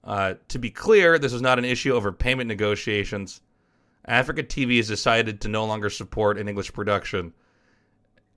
Uh, 0.04 0.35
to 0.49 0.59
be 0.59 0.71
clear, 0.71 1.18
this 1.18 1.33
is 1.33 1.42
not 1.42 1.59
an 1.59 1.64
issue 1.64 1.92
over 1.92 2.12
payment 2.12 2.47
negotiations. 2.47 3.40
Afreeca 4.09 4.47
TV 4.47 4.76
has 4.76 4.87
decided 4.87 5.40
to 5.40 5.49
no 5.49 5.64
longer 5.64 5.90
support 5.90 6.38
an 6.38 6.49
English 6.49 6.73
production. 6.73 7.33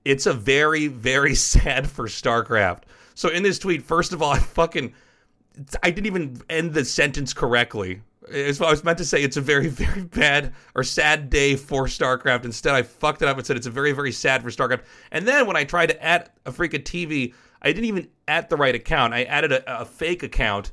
It's 0.06 0.26
a 0.26 0.34
very, 0.34 0.88
very 0.88 1.36
sad 1.54 1.90
for 1.90 2.08
StarCraft. 2.08 2.84
So 3.16 3.30
in 3.30 3.44
this 3.44 3.60
tweet, 3.60 3.84
first 3.84 4.14
of 4.14 4.22
all, 4.22 4.32
I 4.34 4.40
fucking 4.40 4.94
I 5.82 5.90
didn't 5.90 6.06
even 6.06 6.42
end 6.50 6.74
the 6.74 6.86
sentence 6.86 7.34
correctly. 7.34 8.02
As 8.32 8.62
I 8.62 8.70
was 8.70 8.84
meant 8.84 8.98
to 8.98 9.06
say 9.06 9.24
it's 9.24 9.38
a 9.38 9.42
very, 9.42 9.68
very 9.68 10.04
bad 10.04 10.54
or 10.76 10.84
sad 10.84 11.30
day 11.30 11.56
for 11.56 11.86
StarCraft. 11.86 12.46
Instead, 12.46 12.76
I 12.76 12.84
fucked 12.84 13.22
it 13.22 13.28
up 13.28 13.38
and 13.38 13.46
said 13.46 13.58
it's 13.58 13.68
a 13.68 13.72
very, 13.72 13.92
very 13.92 14.12
sad 14.12 14.44
for 14.44 14.50
StarCraft. 14.50 14.84
And 15.12 15.28
then 15.28 15.48
when 15.48 15.56
I 15.56 15.64
tried 15.64 15.88
to 15.88 16.04
add 16.04 16.30
a 16.46 16.52
Afreeca 16.52 16.84
TV, 16.84 17.34
I 17.62 17.72
didn't 17.72 17.86
even 17.86 18.08
add 18.28 18.50
the 18.50 18.58
right 18.58 18.76
account. 18.76 19.14
I 19.14 19.24
added 19.24 19.52
a, 19.52 19.82
a 19.82 19.86
fake 19.86 20.24
account 20.24 20.72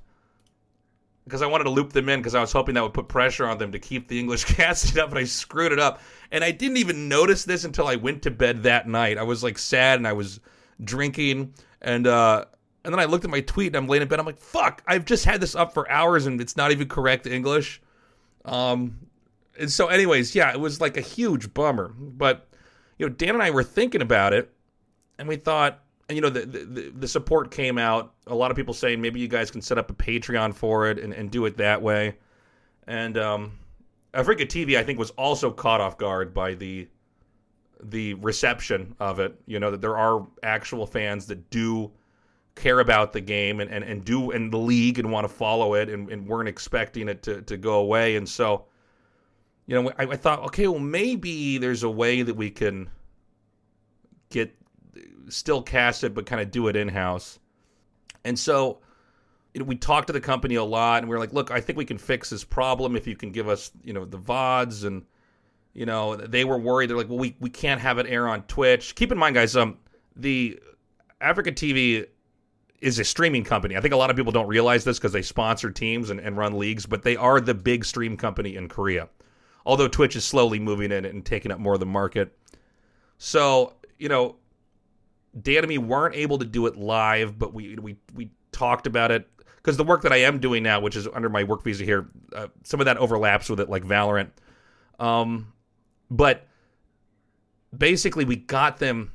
because 1.25 1.43
I 1.43 1.47
wanted 1.47 1.65
to 1.65 1.71
loop 1.71 1.93
them 1.93 2.09
in 2.09 2.21
because 2.21 2.35
I 2.35 2.41
was 2.41 2.53
hoping 2.53 2.75
that 2.75 2.83
would 2.83 2.95
put 2.95 3.09
pressure 3.09 3.47
on 3.47 3.59
them 3.59 3.73
to 3.73 3.79
keep 3.79 4.09
the 4.09 4.19
English 4.19 4.45
casting 4.57 5.01
up, 5.01 5.11
and 5.11 5.19
I 5.19 5.25
screwed 5.25 5.73
it 5.73 5.79
up. 5.79 6.01
And 6.31 6.45
I 6.45 6.51
didn't 6.51 6.77
even 6.77 7.09
notice 7.09 7.45
this 7.45 7.65
until 7.65 7.87
I 7.87 7.97
went 7.97 8.23
to 8.23 8.31
bed 8.31 8.65
that 8.65 8.89
night. 8.89 9.19
I 9.19 9.23
was 9.23 9.43
like 9.43 9.59
sad 9.59 9.99
and 9.99 10.07
I 10.07 10.13
was 10.13 10.41
drinking, 10.83 11.55
and 11.81 12.07
uh, 12.07 12.45
and 12.85 12.93
then 12.93 13.01
I 13.01 13.07
looked 13.07 13.25
at 13.25 13.31
my 13.31 13.41
tweet 13.41 13.69
and 13.69 13.77
I'm 13.77 13.87
laying 13.87 14.03
in 14.03 14.09
bed. 14.09 14.21
I'm 14.21 14.27
like, 14.27 14.39
fuck, 14.39 14.83
I've 14.87 15.07
just 15.07 15.25
had 15.25 15.41
this 15.41 15.55
up 15.55 15.73
for 15.73 15.91
hours 15.91 16.27
and 16.27 16.41
it's 16.41 16.57
not 16.57 16.71
even 16.71 16.87
correct 16.87 17.27
English. 17.27 17.81
Um, 18.45 18.99
and 19.59 19.73
so, 19.73 19.87
anyways, 19.87 20.35
yeah, 20.35 20.53
it 20.53 20.61
was 20.61 20.81
like 20.81 20.99
a 20.99 21.01
huge 21.01 21.55
bummer. 21.55 21.95
But, 21.97 22.47
you 22.99 23.07
know, 23.07 23.13
Dan 23.13 23.31
and 23.31 23.43
I 23.43 23.51
were 23.51 23.63
thinking 23.63 24.03
about 24.03 24.35
it 24.35 24.53
and 25.19 25.27
we 25.27 25.37
thought, 25.37 25.81
you 26.09 26.21
know, 26.21 26.29
the, 26.31 26.47
the, 26.47 26.93
the 26.95 27.09
support 27.09 27.51
came 27.51 27.79
out. 27.79 28.15
A 28.27 28.35
lot 28.35 28.51
of 28.51 28.57
people 28.57 28.75
saying 28.75 29.01
maybe 29.01 29.21
you 29.21 29.29
guys 29.29 29.51
can 29.51 29.63
set 29.63 29.79
up 29.79 29.91
a 29.91 29.95
Patreon 29.95 30.55
for 30.55 30.89
it 30.89 30.99
and, 30.99 31.13
and 31.13 31.31
do 31.31 31.47
it 31.47 31.57
that 31.57 31.81
way. 31.81 32.17
And 32.87 33.17
um, 33.17 33.59
Afreeca 34.13 34.47
TV, 34.47 34.77
I 34.77 34.85
think, 34.85 34.99
was 34.99 35.11
also 35.11 35.51
caught 35.51 35.81
off 35.81 35.99
guard 35.99 36.35
by 36.35 36.55
the 36.55 36.89
the 37.83 38.15
reception 38.15 38.95
of 39.01 39.21
it. 39.21 39.39
You 39.47 39.61
know 39.61 39.71
that 39.71 39.81
there 39.81 39.97
are 39.97 40.27
actual 40.43 40.87
fans 40.87 41.27
that 41.27 41.51
do 41.51 41.91
care 42.55 42.81
about 42.81 43.13
the 43.13 43.21
game 43.21 43.61
and, 43.61 43.71
and, 43.71 43.85
and 43.85 44.05
do 44.05 44.31
in 44.31 44.51
the 44.51 44.59
league 44.59 44.99
and 44.99 45.11
want 45.11 45.27
to 45.27 45.33
follow 45.33 45.75
it 45.75 45.89
and, 45.89 46.09
and 46.11 46.27
weren't 46.27 46.49
expecting 46.49 47.09
it 47.09 47.23
to, 47.23 47.43
to 47.43 47.57
go 47.57 47.81
away. 47.81 48.17
And 48.17 48.29
so, 48.29 48.65
you 49.67 49.75
know, 49.75 49.91
I, 49.99 50.05
I 50.05 50.17
thought, 50.17 50.41
okay, 50.45 50.69
well, 50.69 50.79
maybe 50.79 51.59
there's 51.59 51.83
a 51.83 51.91
way 51.91 52.23
that 52.23 52.35
we 52.35 52.51
can 52.51 52.89
get 54.31 54.55
still 55.29 55.63
cast 55.63 56.05
it, 56.05 56.15
but 56.15 56.27
kind 56.27 56.41
of 56.41 56.51
do 56.51 56.69
it 56.69 56.77
in 56.77 56.89
house. 56.89 57.39
And 58.25 58.39
so, 58.39 58.81
you 59.53 59.61
know, 59.61 59.67
we 59.67 59.77
talked 59.77 60.09
to 60.09 60.13
the 60.13 60.21
company 60.21 60.55
a 60.55 60.65
lot, 60.65 61.03
and 61.03 61.09
we 61.09 61.15
were 61.15 61.21
like, 61.21 61.33
"Look, 61.33 61.51
I 61.51 61.61
think 61.61 61.77
we 61.77 61.85
can 61.85 61.99
fix 61.99 62.31
this 62.31 62.45
problem 62.45 62.97
if 62.97 63.07
you 63.07 63.17
can 63.17 63.31
give 63.31 63.49
us, 63.49 63.71
you 63.83 63.93
know, 63.93 64.05
the 64.05 64.19
vods." 64.19 64.85
And 64.85 65.05
you 65.75 65.87
know, 65.87 66.17
they 66.17 66.45
were 66.45 66.59
worried. 66.59 66.91
They're 66.91 66.97
like, 66.97 67.09
"Well, 67.09 67.19
we 67.19 67.37
we 67.41 67.51
can't 67.51 67.81
have 67.81 67.99
it 67.99 68.07
air 68.09 68.29
on 68.29 68.43
Twitch." 68.45 68.95
Keep 68.95 69.13
in 69.13 69.19
mind, 69.19 69.35
guys, 69.35 69.57
um, 69.57 69.79
the 70.17 70.59
Afreeca 71.21 71.55
TV 71.55 72.07
is 72.81 72.99
a 72.99 73.05
streaming 73.05 73.45
company. 73.45 73.77
I 73.77 73.81
think 73.81 73.95
a 73.95 73.97
lot 73.97 74.11
of 74.11 74.17
people 74.17 74.33
don't 74.33 74.47
realize 74.47 74.85
this 74.85 74.99
because 74.99 75.13
they 75.13 75.23
sponsor 75.23 75.71
teams 75.71 76.11
and, 76.11 76.21
and 76.21 76.37
run 76.37 76.59
leagues, 76.59 76.85
but 76.85 77.03
they 77.03 77.17
are 77.17 77.41
the 77.41 77.55
big 77.55 77.85
stream 77.85 78.17
company 78.17 78.57
in 78.57 78.69
Korea. 78.69 79.09
Although 79.65 79.89
Twitch 79.89 80.17
is 80.17 80.25
slowly 80.25 80.59
moving 80.59 80.93
in 80.93 81.07
and 81.07 81.25
taking 81.25 81.51
up 81.51 81.59
more 81.59 81.75
of 81.75 81.81
the 81.81 81.87
market. 81.87 82.37
So, 83.17 83.73
you 83.99 84.11
know, 84.11 84.37
Dan 85.41 85.59
and 85.59 85.69
me 85.69 85.79
weren't 85.79 86.15
able 86.15 86.39
to 86.39 86.45
do 86.45 86.67
it 86.67 86.77
live, 86.77 87.39
but 87.39 87.53
we 87.53 87.77
we 87.77 87.97
we 88.15 88.31
talked 88.53 88.87
about 88.87 89.11
it 89.11 89.29
because 89.57 89.77
the 89.77 89.85
work 89.85 90.03
that 90.03 90.13
I 90.13 90.19
am 90.19 90.39
doing 90.39 90.63
now, 90.63 90.81
which 90.81 90.95
is 90.95 91.09
under 91.09 91.29
my 91.29 91.43
work 91.43 91.65
visa 91.65 91.85
here, 91.85 92.09
uh, 92.35 92.49
some 92.63 92.81
of 92.81 92.87
that 92.87 92.99
overlaps 92.99 93.49
with 93.49 93.61
it, 93.61 93.69
like 93.69 93.83
Valorant. 93.83 94.31
Um, 95.01 95.53
but 96.11 96.47
basically, 97.77 98.25
we 98.25 98.37
got 98.37 98.79
them 98.79 99.11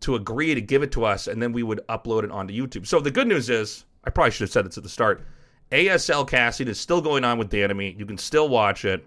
to 0.00 0.16
agree 0.16 0.54
to 0.54 0.60
give 0.60 0.82
it 0.82 0.92
to 0.92 1.04
us, 1.04 1.28
and 1.28 1.40
then 1.40 1.52
we 1.52 1.62
would 1.62 1.80
upload 1.88 2.24
it 2.24 2.30
onto 2.30 2.54
YouTube. 2.54 2.86
So 2.86 3.00
the 3.00 3.10
good 3.10 3.28
news 3.28 3.50
is, 3.50 3.84
I 4.04 4.10
probably 4.10 4.32
should 4.32 4.44
have 4.44 4.50
said 4.50 4.66
this 4.66 4.76
at 4.78 4.82
the 4.82 4.88
start. 4.88 5.24
ASL 5.70 6.26
casting 6.28 6.68
is 6.68 6.80
still 6.80 7.00
going 7.00 7.24
on 7.24 7.38
with 7.38 7.50
Dan 7.50 7.70
and 7.70 7.78
me. 7.78 7.94
You 7.98 8.06
can 8.06 8.18
still 8.18 8.48
watch 8.48 8.84
it. 8.84 9.06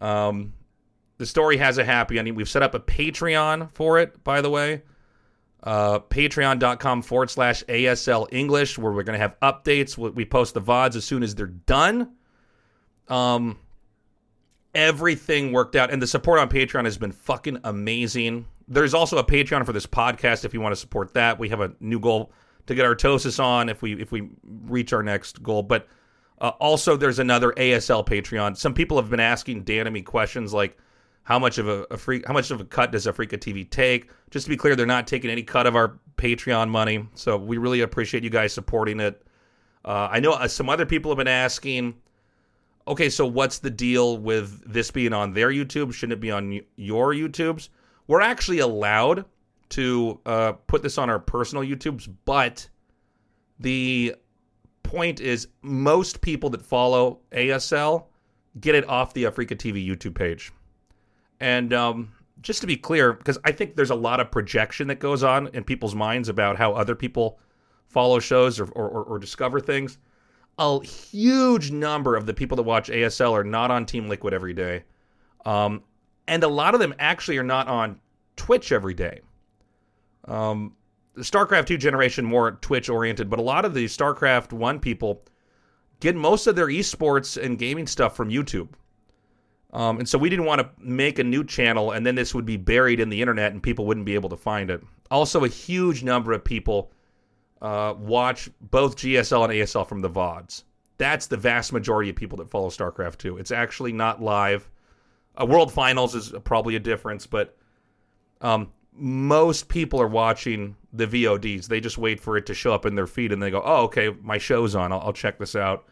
Um, 0.00 0.52
the 1.18 1.26
story 1.26 1.56
has 1.58 1.78
a 1.78 1.84
happy 1.84 2.18
ending. 2.18 2.34
We've 2.34 2.48
set 2.48 2.62
up 2.62 2.74
a 2.74 2.80
Patreon 2.80 3.70
for 3.72 3.98
it, 3.98 4.24
by 4.24 4.40
the 4.40 4.50
way 4.50 4.82
uh, 5.64 5.98
patreon.com 5.98 7.02
forward 7.02 7.30
slash 7.30 7.64
ASL 7.64 8.28
English, 8.30 8.78
where 8.78 8.92
we're 8.92 9.02
going 9.02 9.18
to 9.18 9.22
have 9.22 9.38
updates. 9.40 9.96
We 9.96 10.24
post 10.24 10.54
the 10.54 10.60
VODs 10.60 10.94
as 10.94 11.04
soon 11.04 11.22
as 11.22 11.34
they're 11.34 11.46
done. 11.46 12.12
Um, 13.08 13.58
everything 14.74 15.52
worked 15.52 15.74
out, 15.74 15.90
and 15.90 16.00
the 16.00 16.06
support 16.06 16.38
on 16.38 16.50
Patreon 16.50 16.84
has 16.84 16.98
been 16.98 17.12
fucking 17.12 17.60
amazing. 17.64 18.46
There's 18.68 18.92
also 18.92 19.16
a 19.16 19.24
Patreon 19.24 19.64
for 19.64 19.72
this 19.72 19.86
podcast 19.86 20.44
if 20.44 20.52
you 20.52 20.60
want 20.60 20.72
to 20.74 20.80
support 20.80 21.14
that. 21.14 21.38
We 21.38 21.48
have 21.48 21.60
a 21.60 21.72
new 21.80 21.98
goal 21.98 22.30
to 22.66 22.74
get 22.74 22.84
our 22.84 22.94
Artosis 22.94 23.42
on 23.42 23.68
if 23.70 23.80
we 23.80 24.00
if 24.00 24.12
we 24.12 24.28
reach 24.44 24.92
our 24.92 25.02
next 25.02 25.42
goal, 25.42 25.62
but 25.62 25.88
uh, 26.40 26.52
also 26.60 26.96
there's 26.96 27.18
another 27.18 27.52
ASL 27.52 28.06
Patreon. 28.06 28.56
Some 28.56 28.74
people 28.74 28.98
have 28.98 29.10
been 29.10 29.20
asking 29.20 29.64
Dan 29.64 29.86
and 29.86 29.94
me 29.94 30.02
questions 30.02 30.52
like 30.52 30.76
how 31.24 31.38
much 31.38 31.58
of 31.58 31.68
a, 31.68 31.86
a 31.90 31.96
free 31.96 32.22
how 32.26 32.32
much 32.32 32.50
of 32.50 32.60
a 32.60 32.64
cut 32.64 32.92
does 32.92 33.06
Afreeca 33.06 33.38
TV 33.38 33.68
take? 33.68 34.10
Just 34.30 34.46
to 34.46 34.50
be 34.50 34.56
clear, 34.56 34.76
they're 34.76 34.86
not 34.86 35.06
taking 35.06 35.30
any 35.30 35.42
cut 35.42 35.66
of 35.66 35.74
our 35.74 35.98
Patreon 36.16 36.68
money, 36.68 37.08
so 37.14 37.36
we 37.36 37.58
really 37.58 37.80
appreciate 37.80 38.22
you 38.22 38.30
guys 38.30 38.52
supporting 38.52 39.00
it. 39.00 39.20
Uh, 39.84 40.08
I 40.10 40.20
know 40.20 40.32
uh, 40.32 40.48
some 40.48 40.70
other 40.70 40.86
people 40.86 41.10
have 41.10 41.18
been 41.18 41.28
asking, 41.28 41.94
okay, 42.86 43.10
so 43.10 43.26
what's 43.26 43.58
the 43.58 43.70
deal 43.70 44.18
with 44.18 44.62
this 44.70 44.90
being 44.90 45.12
on 45.12 45.32
their 45.32 45.50
YouTube? 45.50 45.92
Shouldn't 45.92 46.14
it 46.14 46.20
be 46.20 46.30
on 46.30 46.60
your 46.76 47.12
YouTubes? 47.12 47.68
We're 48.06 48.20
actually 48.20 48.60
allowed 48.60 49.24
to 49.70 50.20
uh, 50.24 50.52
put 50.66 50.82
this 50.82 50.98
on 50.98 51.10
our 51.10 51.18
personal 51.18 51.64
YouTubes, 51.64 52.08
but 52.24 52.68
the 53.58 54.14
point 54.82 55.20
is 55.20 55.48
most 55.62 56.20
people 56.20 56.50
that 56.50 56.62
follow 56.62 57.20
ASL 57.32 58.06
get 58.60 58.74
it 58.74 58.86
off 58.88 59.14
the 59.14 59.24
Afreeca 59.24 59.56
TV 59.56 59.84
YouTube 59.84 60.14
page. 60.14 60.52
And 61.44 61.74
um, 61.74 62.10
just 62.40 62.62
to 62.62 62.66
be 62.66 62.74
clear, 62.74 63.12
because 63.12 63.36
I 63.44 63.52
think 63.52 63.76
there's 63.76 63.90
a 63.90 63.94
lot 63.94 64.18
of 64.18 64.30
projection 64.30 64.88
that 64.88 64.98
goes 64.98 65.22
on 65.22 65.48
in 65.48 65.62
people's 65.62 65.94
minds 65.94 66.30
about 66.30 66.56
how 66.56 66.72
other 66.72 66.94
people 66.94 67.38
follow 67.86 68.18
shows 68.18 68.58
or, 68.58 68.64
or, 68.70 68.88
or 69.04 69.18
discover 69.18 69.60
things. 69.60 69.98
A 70.58 70.82
huge 70.82 71.70
number 71.70 72.16
of 72.16 72.24
the 72.24 72.32
people 72.32 72.56
that 72.56 72.62
watch 72.62 72.88
ASL 72.88 73.32
are 73.32 73.44
not 73.44 73.70
on 73.70 73.84
Team 73.84 74.08
Liquid 74.08 74.32
every 74.32 74.54
day. 74.54 74.84
Um, 75.44 75.82
and 76.26 76.42
a 76.42 76.48
lot 76.48 76.72
of 76.72 76.80
them 76.80 76.94
actually 76.98 77.36
are 77.36 77.44
not 77.44 77.68
on 77.68 78.00
Twitch 78.36 78.72
every 78.72 78.94
day. 78.94 79.20
Um, 80.26 80.74
the 81.12 81.24
StarCraft 81.24 81.66
2 81.66 81.76
generation 81.76 82.24
more 82.24 82.52
Twitch 82.52 82.88
oriented, 82.88 83.28
but 83.28 83.38
a 83.38 83.42
lot 83.42 83.66
of 83.66 83.74
the 83.74 83.84
StarCraft 83.84 84.54
1 84.54 84.80
people 84.80 85.22
get 86.00 86.16
most 86.16 86.46
of 86.46 86.56
their 86.56 86.68
esports 86.68 87.36
and 87.36 87.58
gaming 87.58 87.86
stuff 87.86 88.16
from 88.16 88.30
YouTube. 88.30 88.68
Um, 89.74 89.98
and 89.98 90.08
so 90.08 90.16
we 90.16 90.30
didn't 90.30 90.44
want 90.44 90.60
to 90.60 90.70
make 90.78 91.18
a 91.18 91.24
new 91.24 91.42
channel 91.42 91.90
and 91.90 92.06
then 92.06 92.14
this 92.14 92.32
would 92.32 92.46
be 92.46 92.56
buried 92.56 93.00
in 93.00 93.08
the 93.08 93.20
internet 93.20 93.52
and 93.52 93.62
people 93.62 93.86
wouldn't 93.86 94.06
be 94.06 94.14
able 94.14 94.30
to 94.30 94.36
find 94.36 94.70
it. 94.70 94.80
Also, 95.10 95.44
a 95.44 95.48
huge 95.48 96.04
number 96.04 96.32
of 96.32 96.44
people 96.44 96.92
uh, 97.60 97.94
watch 97.98 98.48
both 98.60 98.96
GSL 98.96 99.44
and 99.44 99.52
ASL 99.52 99.86
from 99.86 100.00
the 100.00 100.08
VODs. 100.10 100.62
That's 100.96 101.26
the 101.26 101.36
vast 101.36 101.72
majority 101.72 102.10
of 102.10 102.16
people 102.16 102.38
that 102.38 102.50
follow 102.50 102.68
StarCraft 102.68 103.18
2. 103.18 103.38
It's 103.38 103.50
actually 103.50 103.92
not 103.92 104.22
live. 104.22 104.70
A 105.36 105.44
World 105.44 105.72
Finals 105.72 106.14
is 106.14 106.32
probably 106.44 106.76
a 106.76 106.80
difference, 106.80 107.26
but 107.26 107.56
um, 108.40 108.70
most 108.92 109.66
people 109.66 110.00
are 110.00 110.06
watching 110.06 110.76
the 110.92 111.06
VODs. 111.06 111.66
They 111.66 111.80
just 111.80 111.98
wait 111.98 112.20
for 112.20 112.36
it 112.36 112.46
to 112.46 112.54
show 112.54 112.72
up 112.72 112.86
in 112.86 112.94
their 112.94 113.08
feed 113.08 113.32
and 113.32 113.42
they 113.42 113.50
go, 113.50 113.60
oh, 113.64 113.82
okay, 113.84 114.14
my 114.22 114.38
show's 114.38 114.76
on. 114.76 114.92
I'll, 114.92 115.00
I'll 115.00 115.12
check 115.12 115.38
this 115.38 115.56
out. 115.56 115.86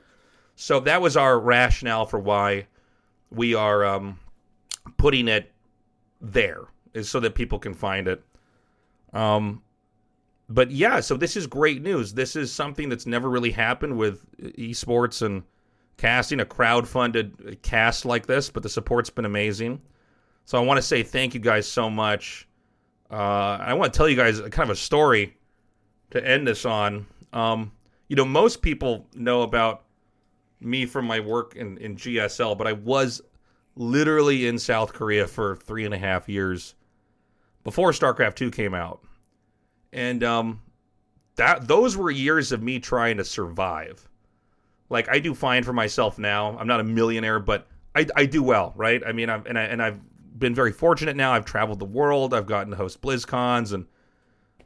So 0.54 0.78
that 0.80 1.02
was 1.02 1.16
our 1.16 1.40
rationale 1.40 2.06
for 2.06 2.20
why 2.20 2.68
we 3.34 3.54
are 3.54 3.84
um, 3.84 4.18
putting 4.96 5.28
it 5.28 5.50
there 6.20 6.62
is 6.94 7.08
so 7.08 7.20
that 7.20 7.34
people 7.34 7.58
can 7.58 7.74
find 7.74 8.08
it. 8.08 8.22
Um, 9.12 9.62
but 10.48 10.70
yeah, 10.70 11.00
so 11.00 11.16
this 11.16 11.36
is 11.36 11.46
great 11.46 11.82
news. 11.82 12.12
This 12.12 12.36
is 12.36 12.52
something 12.52 12.88
that's 12.88 13.06
never 13.06 13.30
really 13.30 13.50
happened 13.50 13.96
with 13.96 14.24
esports 14.38 15.22
and 15.22 15.42
casting 15.96 16.40
a 16.40 16.44
crowd-funded 16.44 17.62
cast 17.62 18.04
like 18.04 18.26
this, 18.26 18.50
but 18.50 18.62
the 18.62 18.68
support's 18.68 19.10
been 19.10 19.24
amazing. 19.24 19.80
So 20.44 20.58
I 20.58 20.60
want 20.62 20.78
to 20.78 20.82
say 20.82 21.02
thank 21.02 21.34
you 21.34 21.40
guys 21.40 21.66
so 21.66 21.88
much. 21.88 22.48
Uh, 23.10 23.58
I 23.60 23.74
want 23.74 23.92
to 23.92 23.96
tell 23.96 24.08
you 24.08 24.16
guys 24.16 24.40
kind 24.40 24.68
of 24.68 24.70
a 24.70 24.76
story 24.76 25.36
to 26.10 26.26
end 26.26 26.46
this 26.46 26.64
on. 26.64 27.06
Um, 27.32 27.72
you 28.08 28.16
know, 28.16 28.24
most 28.24 28.62
people 28.62 29.06
know 29.14 29.42
about 29.42 29.84
me 30.64 30.86
from 30.86 31.06
my 31.06 31.20
work 31.20 31.56
in, 31.56 31.78
in 31.78 31.96
GSL, 31.96 32.56
but 32.56 32.66
I 32.66 32.72
was 32.72 33.20
literally 33.76 34.46
in 34.46 34.58
South 34.58 34.92
Korea 34.92 35.26
for 35.26 35.56
three 35.56 35.84
and 35.84 35.94
a 35.94 35.98
half 35.98 36.28
years 36.28 36.74
before 37.64 37.92
StarCraft 37.92 38.34
2 38.34 38.50
came 38.50 38.74
out. 38.74 39.02
And 39.92 40.22
um, 40.24 40.60
that 41.36 41.68
those 41.68 41.96
were 41.96 42.10
years 42.10 42.52
of 42.52 42.62
me 42.62 42.78
trying 42.78 43.16
to 43.18 43.24
survive. 43.24 44.08
Like 44.88 45.08
I 45.08 45.18
do 45.18 45.34
fine 45.34 45.62
for 45.62 45.72
myself 45.72 46.18
now. 46.18 46.56
I'm 46.58 46.66
not 46.66 46.80
a 46.80 46.84
millionaire, 46.84 47.40
but 47.40 47.66
I, 47.94 48.06
I 48.16 48.26
do 48.26 48.42
well, 48.42 48.72
right? 48.76 49.02
I 49.06 49.12
mean, 49.12 49.30
I've 49.30 49.46
and, 49.46 49.58
I, 49.58 49.62
and 49.62 49.82
I've 49.82 50.00
been 50.38 50.54
very 50.54 50.72
fortunate 50.72 51.16
now. 51.16 51.32
I've 51.32 51.44
traveled 51.44 51.78
the 51.78 51.84
world. 51.84 52.34
I've 52.34 52.46
gotten 52.46 52.70
to 52.70 52.76
host 52.76 53.00
BlizzCons 53.00 53.72
and 53.72 53.86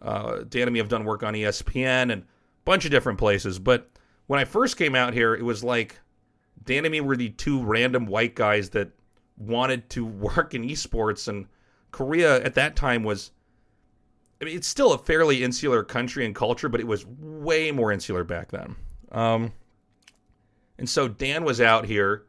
uh, 0.02 0.44
Dan 0.48 0.62
and 0.62 0.72
me 0.72 0.78
have 0.78 0.88
done 0.88 1.04
work 1.04 1.22
on 1.22 1.34
ESPN 1.34 2.12
and 2.12 2.22
a 2.22 2.24
bunch 2.64 2.84
of 2.84 2.90
different 2.90 3.18
places. 3.18 3.58
But 3.58 3.88
when 4.26 4.40
I 4.40 4.44
first 4.44 4.76
came 4.76 4.94
out 4.94 5.14
here, 5.14 5.34
it 5.34 5.44
was 5.44 5.62
like 5.62 5.98
Dan 6.64 6.84
and 6.84 6.92
me 6.92 7.00
were 7.00 7.16
the 7.16 7.30
two 7.30 7.62
random 7.62 8.06
white 8.06 8.34
guys 8.34 8.70
that 8.70 8.90
wanted 9.36 9.88
to 9.90 10.04
work 10.04 10.54
in 10.54 10.62
esports, 10.62 11.28
and 11.28 11.46
Korea 11.92 12.42
at 12.42 12.54
that 12.54 12.76
time 12.76 13.02
was. 13.02 13.30
I 14.38 14.44
mean, 14.44 14.54
it's 14.54 14.66
still 14.66 14.92
a 14.92 14.98
fairly 14.98 15.42
insular 15.42 15.82
country 15.82 16.26
and 16.26 16.34
culture, 16.34 16.68
but 16.68 16.78
it 16.78 16.86
was 16.86 17.06
way 17.06 17.70
more 17.70 17.90
insular 17.90 18.22
back 18.22 18.50
then. 18.50 18.76
Um, 19.10 19.52
and 20.78 20.86
so 20.86 21.08
Dan 21.08 21.42
was 21.42 21.58
out 21.58 21.86
here. 21.86 22.26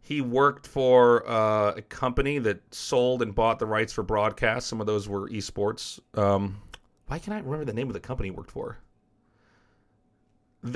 He 0.00 0.20
worked 0.20 0.64
for 0.64 1.28
uh, 1.28 1.72
a 1.72 1.82
company 1.82 2.38
that 2.38 2.60
sold 2.72 3.20
and 3.20 3.34
bought 3.34 3.58
the 3.58 3.66
rights 3.66 3.92
for 3.92 4.04
broadcast. 4.04 4.68
Some 4.68 4.80
of 4.80 4.86
those 4.86 5.08
were 5.08 5.28
esports. 5.28 5.98
Um, 6.16 6.60
why 7.06 7.18
can't 7.18 7.34
I 7.34 7.40
remember 7.40 7.64
the 7.64 7.72
name 7.72 7.88
of 7.88 7.94
the 7.94 8.00
company 8.00 8.28
he 8.28 8.30
worked 8.30 8.52
for? 8.52 8.78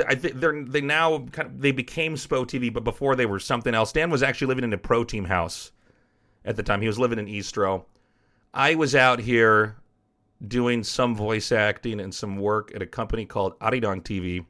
I 0.06 0.14
think 0.14 0.40
they're 0.40 0.62
they 0.64 0.80
now 0.80 1.26
kind 1.32 1.48
of 1.48 1.60
they 1.60 1.72
became 1.72 2.14
Spo 2.14 2.44
TV, 2.44 2.72
but 2.72 2.84
before 2.84 3.16
they 3.16 3.26
were 3.26 3.38
something 3.38 3.74
else. 3.74 3.92
Dan 3.92 4.10
was 4.10 4.22
actually 4.22 4.48
living 4.48 4.64
in 4.64 4.72
a 4.72 4.78
pro 4.78 5.04
team 5.04 5.24
house 5.24 5.72
at 6.44 6.56
the 6.56 6.62
time. 6.62 6.80
He 6.80 6.86
was 6.86 6.98
living 6.98 7.18
in 7.18 7.26
eSTRO. 7.26 7.84
I 8.52 8.74
was 8.74 8.94
out 8.94 9.20
here 9.20 9.76
doing 10.46 10.84
some 10.84 11.14
voice 11.14 11.52
acting 11.52 12.00
and 12.00 12.14
some 12.14 12.36
work 12.36 12.72
at 12.74 12.82
a 12.82 12.86
company 12.86 13.24
called 13.24 13.58
Arirang 13.60 14.02
TV, 14.02 14.44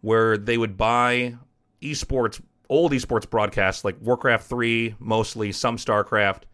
where 0.00 0.36
they 0.36 0.58
would 0.58 0.76
buy 0.76 1.36
esports 1.80 2.40
old 2.68 2.92
esports 2.92 3.28
broadcasts 3.28 3.84
like 3.84 3.96
Warcraft 4.00 4.48
3, 4.48 4.94
mostly, 4.98 5.52
some 5.52 5.76
StarCraft. 5.76 6.44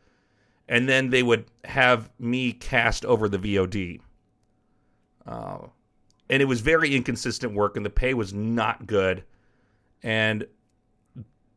And 0.69 0.89
then 0.89 1.11
they 1.11 1.23
would 1.23 1.47
have 1.65 2.11
me 2.19 2.53
cast 2.53 3.05
over 3.05 3.29
the 3.29 3.39
VOD. 3.39 4.01
Uh, 5.25 5.69
and 6.31 6.43
it 6.43 6.47
was 6.47 6.61
very 6.61 6.95
inconsistent 6.95 7.55
work, 7.55 7.77
and 7.77 7.85
the 7.85 7.91
pay 7.91 8.15
was 8.15 8.33
not 8.33 8.87
good. 8.87 9.25
And 10.03 10.47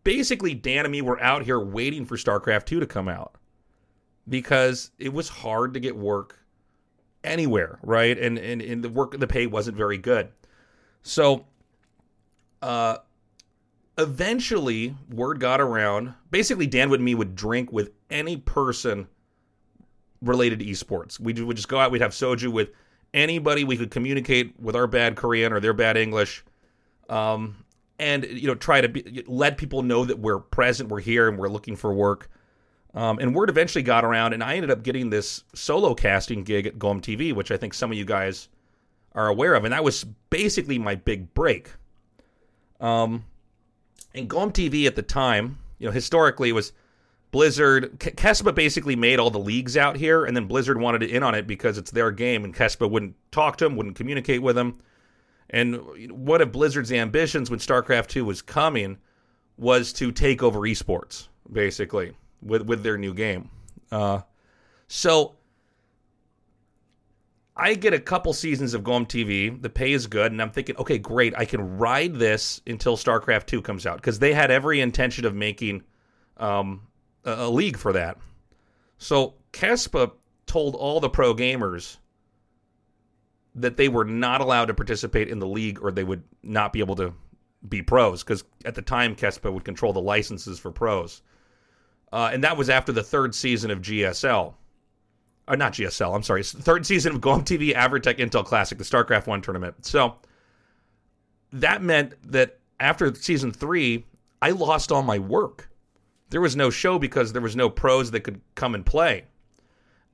basically, 0.04 0.54
Dan 0.54 0.86
and 0.86 0.92
me 0.92 1.02
were 1.02 1.22
out 1.22 1.44
here 1.44 1.60
waiting 1.60 2.06
for 2.06 2.18
StarCraft 2.18 2.66
2 2.66 2.80
to 2.80 2.88
come 2.88 3.08
out 3.08 3.36
because 4.28 4.92
it 4.98 5.14
was 5.14 5.30
hard 5.30 5.74
to 5.74 5.80
get 5.80 5.96
work 5.96 6.40
anywhere, 7.24 7.80
right? 7.84 8.18
And, 8.18 8.38
and, 8.38 8.62
and 8.62 8.84
the 8.84 8.90
work, 8.90 9.18
the 9.20 9.28
pay 9.28 9.48
wasn't 9.48 9.78
very 9.78 9.98
good. 9.98 10.30
So, 11.04 11.46
uh, 12.62 12.98
eventually 13.98 14.96
word 15.10 15.40
got 15.40 15.62
around. 15.62 16.14
Basically, 16.30 16.68
Dan 16.68 16.92
and 16.94 17.04
me 17.04 17.16
would 17.16 17.36
drink 17.36 17.72
with 17.72 17.92
any 18.10 18.38
person 18.38 19.08
related 20.22 20.60
to 20.60 20.66
esports. 20.66 21.20
We 21.20 21.34
would 21.34 21.58
just 21.58 21.68
go 21.68 21.80
out. 21.80 21.92
We'd 21.92 22.02
have 22.02 22.12
soju 22.12 22.52
with 22.52 22.70
anybody 23.14 23.64
we 23.64 23.78
could 23.78 23.92
communicate 23.92 24.60
with 24.60 24.76
our 24.76 24.88
bad 24.88 25.16
Korean 25.16 25.54
or 25.54 25.60
their 25.60 25.74
bad 25.74 25.98
English, 25.98 26.44
um, 27.10 27.64
and 28.00 28.26
you 28.26 28.48
know 28.48 28.56
try 28.56 28.82
to 28.82 28.90
be, 28.90 29.24
let 29.28 29.58
people 29.58 29.84
know 29.84 30.06
that 30.06 30.20
we're 30.20 30.40
present, 30.40 30.90
we're 30.90 31.00
here, 31.00 31.28
and 31.28 31.38
we're 31.38 31.50
looking 31.50 31.76
for 31.76 31.94
work. 31.94 32.30
Um, 32.94 33.20
and 33.20 33.34
word 33.34 33.50
eventually 33.50 33.84
got 33.84 34.04
around, 34.04 34.34
and 34.34 34.44
I 34.44 34.56
ended 34.56 34.72
up 34.72 34.84
getting 34.84 35.10
this 35.10 35.44
solo 35.56 35.96
casting 35.96 36.44
gig 36.44 36.66
at 36.66 36.78
GOM 36.78 37.00
TV, 37.00 37.34
which 37.34 37.52
I 37.52 37.58
think 37.58 37.74
some 37.74 37.92
of 37.92 37.98
you 37.98 38.04
guys 38.04 38.50
are 39.14 39.28
aware 39.28 39.54
of, 39.54 39.64
and 39.64 39.74
that 39.74 39.84
was 39.84 40.04
basically 40.30 40.78
my 40.78 40.96
big 40.96 41.34
break. 41.34 41.72
Um, 42.82 43.26
and 44.14 44.30
GOM 44.30 44.52
TV 44.52 44.88
at 44.88 44.96
the 44.96 45.04
time, 45.04 45.58
you 45.80 45.88
know, 45.88 45.92
historically 45.92 46.52
was 46.52 46.74
Blizzard, 47.32 47.98
Kespa 48.00 48.54
basically 48.54 48.96
made 48.96 49.18
all 49.18 49.30
the 49.30 49.40
leagues 49.40 49.78
out 49.78 49.96
here, 49.96 50.26
and 50.26 50.36
then 50.36 50.48
Blizzard 50.48 50.80
wanted 50.80 51.00
to 51.00 51.10
in 51.10 51.24
on 51.24 51.34
it 51.34 51.48
because 51.48 51.78
it's 51.78 51.92
their 51.92 52.12
game, 52.12 52.44
and 52.44 52.54
Kespa 52.54 52.90
wouldn't 52.90 53.16
talk 53.32 53.58
to 53.58 53.66
him, 53.66 53.78
wouldn't 53.78 53.96
communicate 53.96 54.42
with 54.42 54.58
him. 54.58 54.80
And 55.50 55.80
one 56.12 56.42
of 56.42 56.52
Blizzard's 56.52 56.92
ambitions 56.92 57.50
when 57.50 57.60
StarCraft 57.60 58.08
2 58.08 58.26
was 58.26 58.42
coming 58.42 58.98
was 59.58 59.94
to 59.94 60.12
take 60.12 60.44
over 60.44 60.60
esports, 60.60 61.28
basically, 61.52 62.18
with, 62.42 62.64
with 62.64 62.84
their 62.84 62.98
new 62.98 63.14
game. 63.14 63.50
Uh, 63.92 64.22
so 64.88 65.36
I 67.56 67.76
get 67.76 67.94
a 67.94 68.00
couple 68.00 68.34
seasons 68.34 68.74
of 68.74 68.84
GOM 68.84 69.06
TV. 69.06 69.62
The 69.62 69.70
pay 69.70 69.94
is 69.94 70.08
good, 70.08 70.32
and 70.32 70.42
I'm 70.42 70.52
thinking, 70.52 70.76
okay, 70.78 70.98
great. 70.98 71.34
I 71.38 71.46
can 71.46 71.78
ride 71.78 72.16
this 72.16 72.62
until 72.68 72.98
StarCraft 72.98 73.46
2 73.46 73.62
comes 73.62 73.86
out 73.86 73.98
because 73.98 74.20
they 74.20 74.34
had 74.34 74.52
every 74.52 74.82
intention 74.82 75.26
of 75.26 75.36
making 75.36 75.84
um, 76.38 76.82
a, 77.26 77.50
league 77.50 77.78
for 77.78 77.94
that. 77.94 78.18
So 78.98 79.36
Kespa 79.54 80.12
told 80.46 80.76
all 80.76 81.00
the 81.00 81.10
pro 81.10 81.34
gamers 81.34 81.98
that 83.56 83.78
they 83.78 83.90
were 83.90 84.06
not 84.06 84.42
allowed 84.42 84.66
to 84.66 84.74
participate 84.74 85.28
in 85.28 85.40
the 85.40 85.48
league 85.48 85.80
or 85.82 85.92
they 85.92 86.04
would 86.04 86.24
not 86.44 86.72
be 86.72 86.80
able 86.80 86.96
to 86.96 87.14
be 87.68 87.82
pros 87.82 88.24
because 88.24 88.44
at 88.66 88.76
the 88.76 88.82
time 88.82 89.16
Kespa 89.16 89.52
would 89.52 89.66
control 89.66 89.94
the 89.94 90.02
licenses 90.02 90.60
for 90.60 90.72
pros. 90.72 91.22
Uh, 92.12 92.30
and 92.34 92.44
that 92.44 92.58
was 92.58 92.70
after 92.70 92.92
the 92.92 93.04
third 93.04 93.34
season 93.34 93.72
of 93.72 93.82
GSL. 93.82 94.54
Or 95.48 95.54
uh, 95.54 95.56
not 95.56 95.74
GSL, 95.74 96.16
I'm 96.16 96.24
sorry. 96.24 96.44
Third 96.44 96.86
season 96.86 97.16
of 97.16 97.22
GOM 97.22 97.44
TV 97.44 97.74
Averatec 97.74 98.20
Intel 98.20 98.46
Classic, 98.46 98.78
the 98.78 98.84
StarCraft 98.84 99.28
1 99.28 99.42
tournament. 99.42 99.86
So 99.86 100.16
that 101.54 101.82
meant 101.82 102.14
that 102.32 102.60
after 102.80 103.14
season 103.16 103.52
three, 103.52 104.06
I 104.42 104.52
lost 104.52 104.92
all 104.92 105.04
my 105.04 105.20
work 105.20 105.71
there 106.32 106.42
was 106.42 106.56
no 106.56 106.70
show 106.70 106.98
because 106.98 107.34
there 107.34 107.42
was 107.42 107.56
no 107.56 107.70
pros 107.70 108.12
that 108.12 108.22
could 108.22 108.42
come 108.56 108.74
and 108.74 108.86
play. 108.86 109.26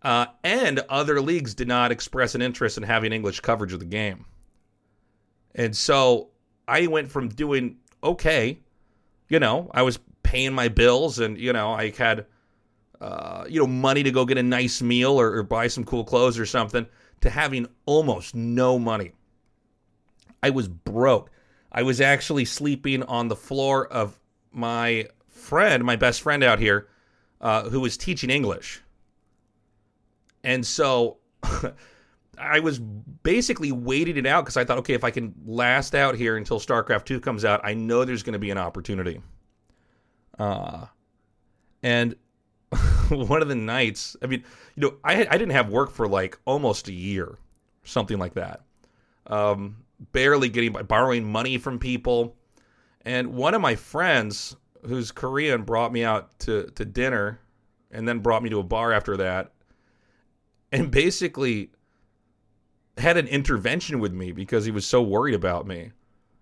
Uh, 0.02 0.26
and 0.44 0.80
other 0.90 1.22
leagues 1.22 1.54
did 1.54 1.68
not 1.68 1.92
express 1.92 2.36
an 2.36 2.42
interest 2.42 2.78
in 2.78 2.84
having 2.84 3.14
English 3.14 3.40
coverage 3.40 3.74
of 3.74 3.80
the 3.80 3.86
game. 3.86 4.26
And 5.56 5.76
so 5.76 6.30
I 6.68 6.88
went 6.88 7.10
from 7.10 7.30
doing 7.30 7.78
okay, 8.04 8.60
you 9.30 9.40
know, 9.40 9.72
I 9.74 9.82
was 9.82 10.00
paying 10.24 10.54
my 10.54 10.68
bills 10.68 11.20
and, 11.20 11.38
you 11.38 11.52
know, 11.54 11.72
I 11.72 11.90
had, 11.92 12.26
uh, 13.02 13.46
you 13.48 13.60
know, 13.60 13.68
money 13.68 14.04
to 14.04 14.12
go 14.12 14.26
get 14.26 14.38
a 14.38 14.44
nice 14.44 14.82
meal 14.82 15.20
or, 15.20 15.36
or 15.36 15.44
buy 15.44 15.68
some 15.68 15.84
cool 15.84 16.04
clothes 16.04 16.38
or 16.38 16.46
something 16.46 16.86
to 17.22 17.30
having 17.30 17.68
almost 17.86 18.36
no 18.36 18.78
money. 18.78 19.14
I 20.44 20.52
was 20.52 20.68
broke. 20.68 21.32
I 21.72 21.84
was 21.84 22.02
actually 22.02 22.46
sleeping 22.46 23.04
on 23.04 23.28
the 23.28 23.36
floor 23.36 23.88
of 23.88 24.20
my 24.52 25.08
friend, 25.48 25.84
my 25.84 25.96
best 25.96 26.22
friend 26.22 26.44
out 26.44 26.60
here, 26.60 26.88
uh, 27.42 27.70
who 27.70 27.80
was 27.80 27.98
teaching 27.98 28.30
English. 28.30 28.82
And 30.44 30.66
so 30.66 31.18
I 32.38 32.60
was 32.60 32.80
basically 32.80 33.72
waiting 33.72 34.18
it 34.18 34.26
out 34.26 34.46
because 34.46 34.58
I 34.58 34.66
thought, 34.66 34.78
okay, 34.80 34.94
if 34.94 35.04
I 35.04 35.12
can 35.12 35.34
last 35.46 35.96
out 35.96 36.16
here 36.16 36.38
until 36.38 36.60
StarCraft 36.60 37.06
2 37.06 37.20
comes 37.20 37.46
out, 37.46 37.62
I 37.64 37.74
know 37.74 38.06
there's 38.06 38.24
going 38.24 38.34
to 38.34 38.40
be 38.40 38.52
an 38.52 38.58
opportunity. 38.58 39.22
Uh, 40.38 40.86
and 41.82 42.16
one 43.10 43.42
of 43.42 43.48
the 43.48 43.56
nights, 43.56 44.16
I 44.22 44.28
mean, 44.28 44.44
you 44.76 44.82
know, 44.82 44.96
I, 45.04 45.22
I 45.22 45.38
didn't 45.38 45.52
have 45.52 45.70
work 45.70 45.92
for 45.92 46.08
like 46.08 46.38
almost 46.46 46.88
a 46.90 46.94
year, 46.94 47.38
something 47.84 48.20
like 48.20 48.36
that. 48.36 48.62
Um, 49.26 49.78
barely 50.12 50.50
getting 50.50 50.74
by 50.74 50.84
borrowing 50.84 51.30
money 51.30 51.58
from 51.58 51.80
people. 51.80 52.36
And 53.02 53.34
one 53.34 53.54
of 53.54 53.62
my 53.62 53.76
friends 53.76 54.56
who's 54.88 55.12
Korean 55.12 55.64
brought 55.64 55.92
me 55.92 56.04
out 56.04 56.38
to 56.40 56.64
to 56.76 56.86
dinner, 56.86 57.40
and 57.92 58.08
then 58.08 58.20
brought 58.20 58.44
me 58.44 58.50
to 58.50 58.60
a 58.60 58.64
bar 58.64 58.92
after 58.92 59.18
that, 59.18 59.54
and 60.72 60.92
basically 60.92 61.72
had 62.98 63.18
an 63.18 63.28
intervention 63.28 64.00
with 64.00 64.14
me 64.14 64.32
because 64.32 64.66
he 64.66 64.72
was 64.72 64.86
so 64.86 65.02
worried 65.02 65.36
about 65.36 65.68
me, 65.68 65.92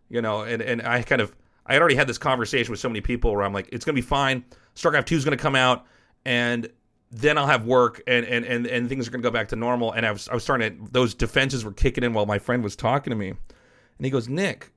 you 0.10 0.22
know. 0.22 0.42
And 0.42 0.62
and 0.62 0.82
I 0.82 1.02
kind 1.02 1.22
of 1.22 1.36
I 1.66 1.74
had 1.74 1.82
already 1.82 1.96
had 1.96 2.08
this 2.08 2.18
conversation 2.18 2.72
with 2.72 2.80
so 2.80 2.90
many 2.90 3.02
people 3.02 3.32
where 3.34 3.44
I'm 3.44 3.54
like, 3.54 3.70
it's 3.72 3.86
gonna 3.86 3.96
be 3.96 4.02
fine. 4.02 4.46
StarCraft 4.76 5.06
Two 5.06 5.16
is 5.16 5.26
gonna 5.26 5.38
come 5.38 5.56
out, 5.56 5.86
and 6.26 6.70
then 7.12 7.38
I'll 7.38 7.48
have 7.48 7.66
work 7.66 8.02
and, 8.08 8.26
and, 8.26 8.44
and, 8.46 8.68
and 8.68 8.90
things 8.90 9.08
are 9.08 9.12
to 9.12 9.18
go 9.20 9.32
back 9.32 9.48
to 9.50 9.56
normal. 9.56 9.94
And 9.94 10.06
I 10.06 10.12
was, 10.12 10.28
I 10.28 10.34
was 10.34 10.44
starting 10.44 10.86
to, 10.86 10.92
those 10.92 11.14
defenses 11.14 11.64
were 11.64 11.72
kicking 11.72 12.04
in 12.04 12.14
while 12.14 12.26
my 12.26 12.40
friend 12.40 12.64
was 12.64 12.76
talking 12.76 13.12
to 13.12 13.16
me. 13.16 13.30
And 13.30 14.06
he 14.06 14.10
goes, 14.10 14.28
Nick, 14.28 14.72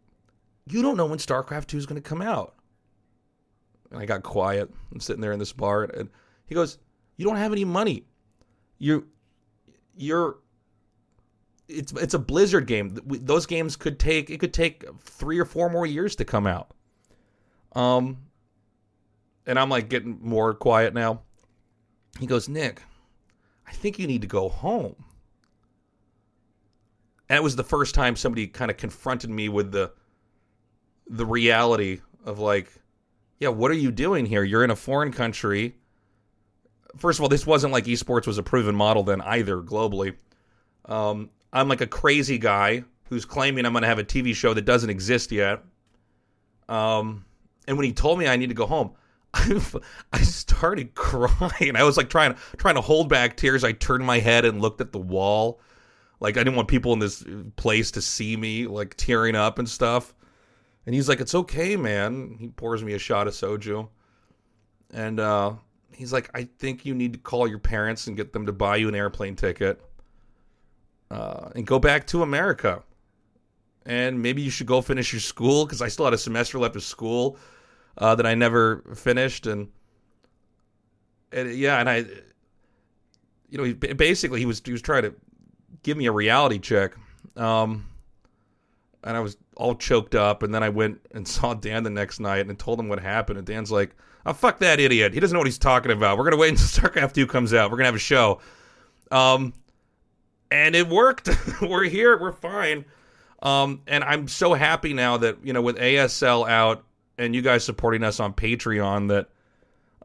you 0.67 0.83
don't 0.83 0.97
know 0.97 1.07
when 1.07 1.19
StarCraft 1.19 1.67
2 1.67 1.79
is 1.79 1.87
to 1.87 2.01
come 2.01 2.23
out. 2.23 2.55
And 3.91 4.01
I 4.01 4.07
got 4.07 4.23
quiet. 4.23 4.71
I'm 4.93 5.01
sitting 5.01 5.21
there 5.21 5.33
in 5.33 5.39
this 5.39 5.53
bar, 5.53 5.85
and 5.85 6.09
he 6.47 6.55
goes, 6.55 6.79
"You 7.17 7.25
don't 7.25 7.37
have 7.37 7.53
any 7.53 7.65
money. 7.65 8.05
You, 8.79 9.07
you're. 9.97 10.39
It's 11.69 11.93
it's 11.93 12.15
a 12.15 12.19
Blizzard 12.19 12.67
game. 12.67 12.99
Those 13.05 13.47
games 13.47 13.77
could 13.77 13.99
take 13.99 14.31
it 14.31 14.41
could 14.41 14.55
take 14.55 14.85
three 15.01 15.39
or 15.39 15.45
four 15.45 15.69
more 15.71 15.87
years 15.87 16.17
to 16.17 16.25
come 16.25 16.47
out. 16.47 16.73
Um, 17.73 18.19
and 19.47 19.59
I'm 19.59 19.69
like 19.69 19.89
getting 19.89 20.19
more 20.23 20.55
quiet 20.55 20.95
now. 20.95 21.23
He 22.19 22.27
goes, 22.27 22.49
Nick, 22.49 22.83
I 23.67 23.73
think 23.73 23.99
you 23.99 24.07
need 24.07 24.23
to 24.23 24.29
go 24.29 24.49
home. 24.49 24.97
And 27.29 27.37
it 27.37 27.43
was 27.43 27.57
the 27.57 27.65
first 27.65 27.95
time 27.95 28.17
somebody 28.17 28.47
kind 28.47 28.71
of 28.71 28.77
confronted 28.77 29.31
me 29.31 29.49
with 29.49 29.73
the 29.73 29.93
the 31.11 31.27
reality 31.27 32.01
of 32.25 32.39
like 32.39 32.71
yeah, 33.41 33.49
what 33.49 33.71
are 33.71 33.75
you 33.75 33.91
doing 33.91 34.27
here? 34.27 34.43
You're 34.43 34.65
in 34.65 34.71
a 34.71 34.77
foreign 34.77 35.13
country. 35.13 35.77
First 36.97 37.19
of 37.19 37.23
all, 37.23 37.29
this 37.29 37.47
wasn't 37.47 37.73
like 37.73 37.85
esports 37.85 38.27
was 38.27 38.39
a 38.39 38.43
proven 38.43 38.75
model 38.75 39.03
then 39.03 39.21
either 39.21 39.59
globally. 39.59 40.17
Um, 40.87 41.31
I'm 41.53 41.69
like 41.69 41.81
a 41.81 41.87
crazy 41.87 42.39
guy 42.39 42.85
who's 43.09 43.25
claiming 43.25 43.65
I'm 43.65 43.73
going 43.73 43.83
to 43.83 43.89
have 43.89 43.99
a 43.99 44.05
TV 44.05 44.35
show 44.35 44.55
that 44.55 44.65
doesn't 44.65 44.91
exist 44.91 45.31
yet. 45.31 45.63
Um, 46.69 47.25
and 47.67 47.77
when 47.77 47.87
he 47.87 47.93
told 47.93 48.19
me 48.19 48.27
I 48.27 48.37
need 48.37 48.49
to 48.49 48.55
go 48.55 48.67
home, 48.67 48.93
I 49.35 50.23
started 50.23 50.95
crying. 50.95 51.77
I 51.77 51.83
was 51.85 51.97
like 51.97 52.11
trying 52.11 52.35
trying 52.57 52.75
to 52.75 52.81
hold 52.81 53.09
back 53.09 53.37
tears. 53.37 53.63
I 53.63 53.73
turned 53.73 54.05
my 54.05 54.19
head 54.19 54.45
and 54.45 54.61
looked 54.61 54.81
at 54.81 54.93
the 54.93 54.99
wall. 54.99 55.61
Like 56.21 56.37
I 56.37 56.41
didn't 56.41 56.57
want 56.57 56.69
people 56.69 56.93
in 56.93 56.99
this 56.99 57.25
place 57.57 57.91
to 57.93 58.03
see 58.03 58.37
me 58.37 58.67
like 58.67 58.97
tearing 58.97 59.37
up 59.37 59.59
and 59.59 59.69
stuff. 59.69 60.15
And 60.89 60.95
he's 60.95 61.07
like, 61.07 61.21
"It's 61.21 61.35
okay, 61.35 61.77
man." 61.77 62.39
He 62.41 62.49
pours 62.49 62.83
me 62.83 62.95
a 62.95 62.99
shot 62.99 63.27
of 63.27 63.35
soju, 63.35 63.91
and 64.91 65.21
uh, 65.21 65.53
he's 65.93 66.15
like, 66.15 66.31
"I 66.33 66.45
think 66.45 66.87
you 66.87 66.95
need 66.95 67.13
to 67.13 67.19
call 67.19 67.47
your 67.47 67.59
parents 67.59 68.07
and 68.07 68.17
get 68.17 68.33
them 68.33 68.47
to 68.47 68.55
buy 68.55 68.77
you 68.77 68.89
an 68.89 68.95
airplane 68.95 69.37
ticket, 69.37 69.83
uh, 71.11 71.51
and 71.55 71.67
go 71.67 71.79
back 71.79 72.07
to 72.07 72.23
America. 72.23 72.83
And 73.85 74.23
maybe 74.23 74.41
you 74.41 74.51
should 74.51 74.67
go 74.67 74.81
finish 74.81 75.13
your 75.13 75.21
school 75.21 75.67
because 75.67 75.83
I 75.83 75.89
still 75.89 76.07
had 76.07 76.15
a 76.15 76.19
semester 76.19 76.59
left 76.59 76.75
of 76.75 76.83
school 76.83 77.37
uh, 77.99 78.15
that 78.15 78.25
I 78.25 78.35
never 78.35 78.83
finished, 78.95 79.47
and 79.47 79.69
and 81.33 81.55
yeah, 81.55 81.81
and 81.81 81.91
I, 81.91 81.97
you 83.51 83.59
know, 83.59 83.65
he, 83.65 83.75
basically 83.75 84.41
he 84.41 84.47
was 84.47 84.63
he 84.65 84.73
was 84.73 84.81
trying 84.81 85.03
to 85.03 85.15
give 85.83 85.99
me 85.99 86.07
a 86.07 86.13
reality 86.13 86.59
check." 86.59 86.95
Um, 87.37 87.85
and 89.09 89.17
I 89.17 89.21
was 89.21 89.39
all 89.57 89.75
choked 89.75 90.15
up. 90.15 90.43
And 90.43 90.55
then 90.55 90.63
I 90.63 90.69
went 90.69 91.01
and 91.13 91.27
saw 91.37 91.55
Dan 91.55 91.83
the 91.83 91.91
next 91.91 92.21
night 92.21 92.47
and 92.47 92.57
told 92.59 92.79
him 92.79 92.89
what 92.89 93.01
happened. 93.01 93.39
And 93.39 93.47
Dan's 93.47 93.73
like, 93.73 93.97
"Oh 94.27 94.35
fuck 94.35 94.59
that 94.59 94.79
idiot! 94.79 95.15
He 95.15 95.21
doesn't 95.21 95.35
know 95.35 95.41
what 95.41 95.49
he's 95.49 95.59
talking 95.59 95.91
about. 95.91 96.19
We're 96.19 96.25
gonna 96.25 96.37
wait 96.37 96.51
until 96.51 96.67
StarCraft 96.91 97.15
Two 97.15 97.27
comes 97.27 97.53
out. 97.55 97.71
We're 97.71 97.79
gonna 97.79 97.87
have 97.87 97.95
a 97.97 97.99
show." 97.99 98.41
Um, 99.11 99.55
and 100.51 100.77
it 100.77 100.87
worked. 100.87 101.31
we're 101.63 101.85
here. 101.85 102.21
We're 102.21 102.33
fine. 102.33 102.85
Um, 103.43 103.83
and 103.87 104.05
I'm 104.05 104.29
so 104.29 104.53
happy 104.53 104.93
now 104.93 105.17
that 105.17 105.39
you 105.43 105.53
know 105.55 105.63
with 105.63 105.79
ASL 105.79 106.49
out 106.49 106.85
and 107.17 107.35
you 107.35 107.43
guys 107.43 107.65
supporting 107.65 108.05
us 108.05 108.21
on 108.21 108.35
Patreon 108.35 109.09
that 109.09 109.29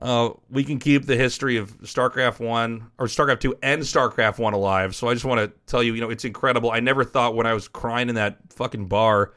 uh, 0.02 0.32
we 0.50 0.64
can 0.64 0.80
keep 0.80 1.06
the 1.06 1.16
history 1.16 1.58
of 1.58 1.78
StarCraft 1.82 2.40
One 2.40 2.92
or 2.98 3.08
StarCraft 3.08 3.40
Two 3.40 3.56
and 3.64 3.82
StarCraft 3.82 4.40
One 4.40 4.54
alive. 4.54 4.96
So 4.96 5.08
I 5.08 5.14
just 5.14 5.26
want 5.26 5.40
to 5.40 5.52
tell 5.66 5.82
you, 5.82 5.94
you 5.94 6.02
know, 6.02 6.10
it's 6.10 6.26
incredible. 6.26 6.72
I 6.72 6.80
never 6.80 7.04
thought 7.04 7.36
when 7.36 7.46
I 7.46 7.54
was 7.54 7.68
crying 7.68 8.10
in 8.10 8.16
that 8.16 8.38
fucking 8.52 8.88
bar 8.88 9.34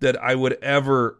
that 0.00 0.22
I 0.22 0.34
would 0.34 0.54
ever 0.62 1.18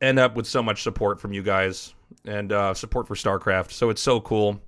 end 0.00 0.18
up 0.18 0.34
with 0.34 0.46
so 0.46 0.62
much 0.62 0.82
support 0.82 1.20
from 1.20 1.32
you 1.32 1.42
guys 1.42 1.94
and 2.24 2.52
uh, 2.52 2.74
support 2.74 3.08
for 3.08 3.14
StarCraft. 3.14 3.70
So 3.70 3.90
it's 3.90 4.02
so 4.02 4.20
cool. 4.20 4.60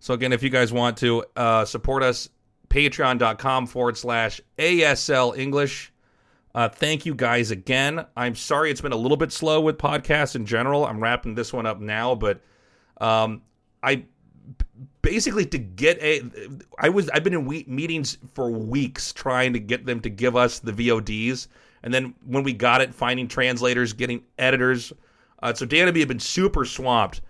So 0.00 0.12
again, 0.14 0.32
if 0.32 0.42
you 0.42 0.50
guys 0.50 0.72
want 0.72 0.98
to 0.98 1.24
uh, 1.36 1.64
support 1.64 2.02
us, 2.02 2.28
patreon.com 2.68 3.66
forward 3.66 3.96
slash 3.96 4.40
ASL 4.58 5.36
English. 5.38 5.92
Uh, 6.54 6.68
thank 6.68 7.04
you 7.04 7.14
guys 7.14 7.50
again. 7.50 8.06
I'm 8.16 8.36
sorry 8.36 8.70
it's 8.70 8.80
been 8.80 8.92
a 8.92 8.96
little 8.96 9.16
bit 9.16 9.32
slow 9.32 9.60
with 9.60 9.76
podcasts 9.76 10.36
in 10.36 10.46
general. 10.46 10.86
I'm 10.86 11.02
wrapping 11.02 11.34
this 11.34 11.52
one 11.52 11.66
up 11.66 11.80
now, 11.80 12.14
but 12.14 12.40
um, 13.00 13.42
I 13.82 14.04
basically 15.02 15.46
to 15.46 15.58
get 15.58 16.00
a 16.00 16.22
I 16.78 16.90
was 16.90 17.08
I've 17.10 17.24
been 17.24 17.34
in 17.34 17.44
we- 17.44 17.64
meetings 17.66 18.18
for 18.34 18.50
weeks 18.50 19.12
trying 19.12 19.52
to 19.54 19.58
get 19.58 19.84
them 19.84 20.00
to 20.00 20.10
give 20.10 20.36
us 20.36 20.60
the 20.60 20.72
VODs, 20.72 21.48
and 21.82 21.92
then 21.92 22.14
when 22.24 22.44
we 22.44 22.52
got 22.52 22.80
it, 22.80 22.94
finding 22.94 23.26
translators, 23.26 23.92
getting 23.92 24.22
editors. 24.38 24.92
Uh, 25.42 25.52
so 25.52 25.66
Dan 25.66 25.88
and 25.88 25.94
me 25.94 26.00
have 26.00 26.08
been 26.08 26.20
super 26.20 26.64
swamped. 26.64 27.20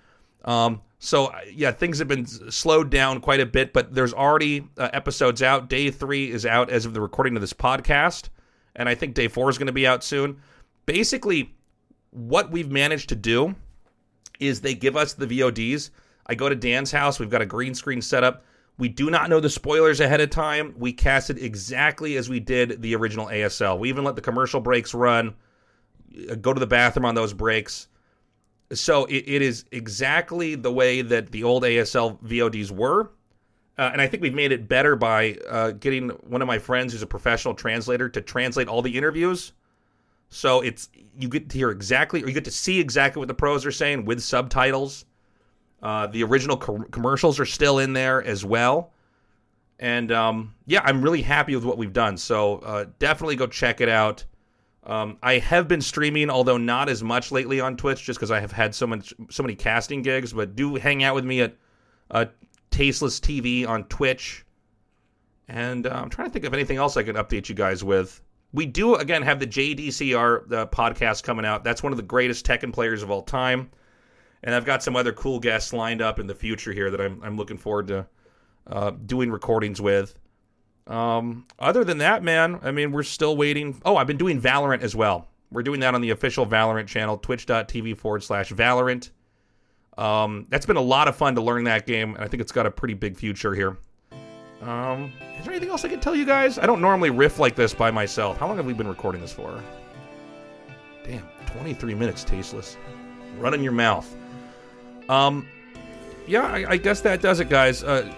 Um, 0.45 0.83
so 0.99 1.35
yeah, 1.51 1.73
things 1.73 1.99
have 1.99 2.09
been 2.09 2.27
slowed 2.27 2.91
down 2.91 3.23
quite 3.23 3.41
a 3.41 3.47
bit, 3.47 3.73
but 3.73 3.95
there's 3.95 4.13
already 4.13 4.69
uh, 4.77 4.91
episodes 4.93 5.43
out. 5.43 5.71
Day 5.71 5.91
three 5.91 6.31
is 6.31 6.45
out 6.45 6.69
as 6.69 6.85
of 6.85 6.93
the 6.93 7.01
recording 7.01 7.37
of 7.37 7.41
this 7.41 7.55
podcast 7.55 8.29
and 8.77 8.89
I 8.89 8.95
think 8.95 9.15
day 9.15 9.29
four 9.29 9.51
is 9.51 9.59
going 9.59 9.67
to 9.67 9.73
be 9.73 9.87
out 9.87 10.03
soon. 10.05 10.41
Basically, 10.87 11.55
what 12.11 12.51
we've 12.51 12.71
managed 12.71 13.09
to 13.11 13.17
do 13.17 13.55
is 14.41 14.61
they 14.61 14.75
give 14.75 14.97
us 14.97 15.15
the 15.15 15.27
VODs. 15.27 15.91
I 16.27 16.35
go 16.35 16.49
to 16.49 16.55
Dan's 16.55 16.91
house. 16.91 17.19
We've 17.19 17.31
got 17.31 17.43
a 17.43 17.47
green 17.47 17.75
screen 17.75 18.03
set 18.03 18.25
up. 18.25 18.45
We 18.77 18.89
do 18.89 19.11
not 19.11 19.31
know 19.31 19.41
the 19.41 19.51
spoilers 19.51 20.01
ahead 20.01 20.21
of 20.21 20.31
time. 20.31 20.75
We 20.77 20.93
cast 20.93 21.31
it 21.31 21.39
exactly 21.39 22.17
as 22.17 22.29
we 22.29 22.41
did 22.41 22.83
the 22.83 22.97
original 22.97 23.27
ASL. 23.27 23.79
We 23.79 23.89
even 23.89 24.05
let 24.05 24.17
the 24.17 24.23
commercial 24.23 24.61
breaks 24.61 24.95
run, 24.95 25.35
uh, 26.31 26.35
go 26.35 26.53
to 26.53 26.59
the 26.59 26.67
bathroom 26.67 27.05
on 27.05 27.15
those 27.15 27.33
breaks. 27.33 27.87
So 28.73 29.05
it, 29.05 29.25
it 29.27 29.43
is 29.43 29.65
exactly 29.71 30.57
the 30.57 30.73
way 30.73 31.03
that 31.03 31.31
the 31.31 31.45
old 31.45 31.63
ASL 31.63 32.21
VODs 32.23 32.73
were. 32.73 33.11
Uh, 33.77 33.91
and 33.93 34.01
I 34.01 34.07
think 34.07 34.23
we've 34.23 34.35
made 34.35 34.53
it 34.53 34.69
better 34.69 34.95
by 34.95 35.37
uh, 35.49 35.73
getting 35.73 36.11
one 36.11 36.43
of 36.43 36.47
my 36.47 36.59
friends 36.59 36.93
who's 36.93 37.03
a 37.03 37.07
professional 37.07 37.55
translator 37.55 38.09
to 38.09 38.21
translate 38.21 38.69
all 38.69 38.83
the 38.83 38.97
interviews. 38.97 39.53
So 40.29 40.61
it's 40.61 40.89
you 41.19 41.29
get 41.29 41.49
to 41.51 41.59
hear 41.59 41.71
exactly, 41.71 42.23
or 42.23 42.29
you 42.29 42.35
get 42.35 42.45
to 42.45 42.51
see 42.51 42.81
exactly 42.81 43.21
what 43.21 43.29
the 43.29 43.35
pros 43.35 43.67
are 43.67 43.73
saying 43.73 44.05
with 44.05 44.23
subtitles. 44.23 45.05
Uh, 45.83 46.07
the 46.07 46.25
original 46.25 46.57
co- 46.57 46.85
commercials 46.91 47.39
are 47.39 47.45
still 47.45 47.79
in 47.79 47.93
there 47.93 48.23
as 48.23 48.45
well, 48.45 48.93
and 49.79 50.11
um, 50.11 50.55
yeah, 50.67 50.81
I'm 50.83 51.03
really 51.03 51.23
happy 51.23 51.55
with 51.55 51.65
what 51.65 51.79
we've 51.79 51.93
done. 51.93 52.17
So 52.17 52.57
uh, 52.59 52.87
definitely 52.99 53.37
go 53.37 53.47
check 53.47 53.81
it 53.81 53.89
out. 53.89 54.25
Um, 54.85 55.19
I 55.23 55.39
have 55.39 55.69
been 55.69 55.81
streaming, 55.81 56.31
although 56.31 56.59
not 56.59 56.89
as 56.89 57.03
much 57.03 57.33
lately 57.33 57.61
on 57.61 57.77
Twitch, 57.77 58.05
just 58.05 58.19
because 58.19 58.31
I 58.31 58.41
have 58.41 58.53
had 58.53 58.75
so 58.75 58.87
much, 58.87 59.15
so 59.31 59.43
many 59.43 59.55
casting 59.55 60.03
gigs. 60.03 60.33
But 60.33 60.57
do 60.57 60.77
hang 60.77 61.05
out 61.05 61.15
with 61.15 61.25
me 61.25 61.43
at 61.43 61.55
uh, 62.11 62.27
Tasteless 62.75 63.21
TV 63.21 63.67
on 63.69 63.85
Twitch. 63.85 64.45
And 65.47 65.87
uh, 65.87 65.91
I'm 65.91 66.11
trying 66.11 66.27
to 66.29 66.33
think 66.33 66.45
of 66.45 66.53
anything 66.53 66.77
else 66.77 66.97
I 66.97 67.05
can 67.05 67.15
update 67.15 67.49
you 67.49 67.55
guys 67.55 67.85
with. 67.85 68.21
We 68.53 68.67
do, 68.67 68.97
again, 68.97 69.23
have 69.23 69.39
the 69.39 69.47
JDCR 69.47 70.53
uh, 70.53 70.67
podcast 70.67 71.23
coming 71.23 71.47
out. 71.47 71.63
That's 71.63 71.85
one 71.85 71.93
of 71.93 71.97
the 71.97 72.03
greatest 72.03 72.45
Tekken 72.45 72.73
players 72.73 73.05
of 73.05 73.13
all 73.13 73.23
time. 73.23 73.71
And 74.43 74.57
I've 74.57 74.65
got 74.65 74.83
some 74.83 74.97
other 74.97 75.13
cool 75.13 75.39
guests 75.39 75.73
lined 75.73 76.03
up 76.03 76.19
in 76.19 76.27
the 76.27 76.35
future 76.35 76.73
here 76.73 76.91
that 76.91 77.01
I'm, 77.01 77.23
I'm 77.23 77.37
looking 77.37 77.59
forward 77.59 77.87
to 77.89 78.07
uh, 78.67 78.91
doing 78.91 79.31
recordings 79.31 79.81
with. 79.81 80.19
Um, 80.89 81.47
other 81.61 81.85
than 81.85 81.99
that, 81.99 82.25
man, 82.25 82.59
I 82.63 82.73
mean, 82.73 82.91
we're 82.91 83.05
still 83.05 83.37
waiting. 83.37 83.81
Oh, 83.85 83.97
I've 83.97 84.09
been 84.09 84.19
doing 84.19 84.41
Valorant 84.41 84.83
as 84.83 84.97
well. 84.97 85.29
We're 85.53 85.63
doing 85.63 85.79
that 85.81 85.95
on 85.95 86.01
the 86.01 86.11
official 86.11 86.45
Valorant 86.45 86.89
channel, 86.89 87.19
twitch.tv 87.19 87.97
forward 87.99 88.25
slash 88.25 88.51
Valorant. 88.51 89.11
Um, 89.97 90.47
that's 90.49 90.67
been 90.67 90.77
a 90.77 90.83
lot 90.83 91.09
of 91.09 91.17
fun 91.17 91.35
to 91.37 91.41
learn 91.41 91.65
that 91.65 91.87
game, 91.87 92.15
and 92.15 92.25
I 92.25 92.29
think 92.29 92.41
it's 92.41 92.53
got 92.53 92.67
a 92.67 92.71
pretty 92.71 92.95
big 92.95 93.17
future 93.17 93.55
here. 93.55 93.77
Um, 94.63 95.13
is 95.39 95.45
there 95.45 95.53
anything 95.53 95.71
else 95.71 95.85
I 95.85 95.89
can 95.89 96.01
tell 96.01 96.15
you 96.15 96.25
guys? 96.25 96.59
I 96.59 96.67
don't 96.67 96.81
normally 96.81 97.11
riff 97.11 97.39
like 97.39 97.55
this 97.55 97.75
by 97.75 97.91
myself. 97.91 98.39
How 98.39 98.49
long 98.49 98.57
have 98.57 98.67
we 98.67 98.73
been 98.73 98.89
recording 98.89 99.21
this 99.21 99.33
for? 99.33 99.63
Damn, 101.05 101.29
23 101.47 101.95
minutes, 101.95 102.25
tasteless. 102.25 102.77
Run 103.39 103.53
in 103.53 103.63
your 103.63 103.73
mouth. 103.73 104.15
Um, 105.09 105.47
yeah, 106.27 106.47
I, 106.47 106.65
I 106.71 106.77
guess 106.79 107.03
that 107.03 107.21
does 107.21 107.41
it, 107.41 107.51
guys. 107.51 107.85
Uh, 107.85 108.11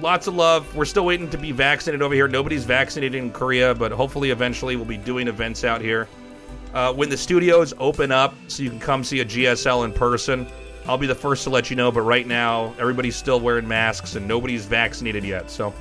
lots 0.00 0.26
of 0.26 0.34
love. 0.34 0.74
We're 0.74 0.86
still 0.86 1.04
waiting 1.04 1.28
to 1.30 1.38
be 1.38 1.52
vaccinated 1.52 2.00
over 2.00 2.14
here. 2.14 2.26
Nobody's 2.26 2.64
vaccinated 2.64 3.22
in 3.22 3.30
Korea, 3.30 3.74
but 3.74 3.92
hopefully 3.92 4.30
eventually 4.30 4.76
we'll 4.76 4.86
be 4.86 4.96
doing 4.96 5.28
events 5.28 5.62
out 5.62 5.82
here. 5.82 6.08
Uh, 6.72 6.92
when 6.92 7.10
the 7.10 7.16
studios 7.16 7.74
open 7.78 8.10
up 8.10 8.34
so 8.48 8.62
you 8.62 8.70
can 8.70 8.80
come 8.80 9.04
see 9.04 9.20
a 9.20 9.24
GSL 9.24 9.84
in 9.84 9.92
person, 9.92 10.46
I'll 10.86 10.98
be 10.98 11.06
the 11.06 11.14
first 11.14 11.44
to 11.44 11.50
let 11.50 11.70
you 11.70 11.76
know, 11.76 11.92
but 11.92 12.02
right 12.02 12.26
now, 12.26 12.74
everybody's 12.78 13.16
still 13.16 13.40
wearing 13.40 13.66
masks 13.68 14.16
and 14.16 14.26
nobody's 14.26 14.66
vaccinated 14.66 15.24
yet. 15.24 15.50
So, 15.50 15.72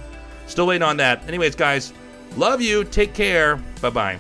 still 0.47 0.67
waiting 0.67 0.83
on 0.83 0.97
that. 0.97 1.27
Anyways, 1.27 1.55
guys, 1.55 1.93
love 2.37 2.61
you. 2.61 2.83
Take 2.83 3.13
care. 3.13 3.57
Bye 3.81 3.89
bye. 3.89 4.19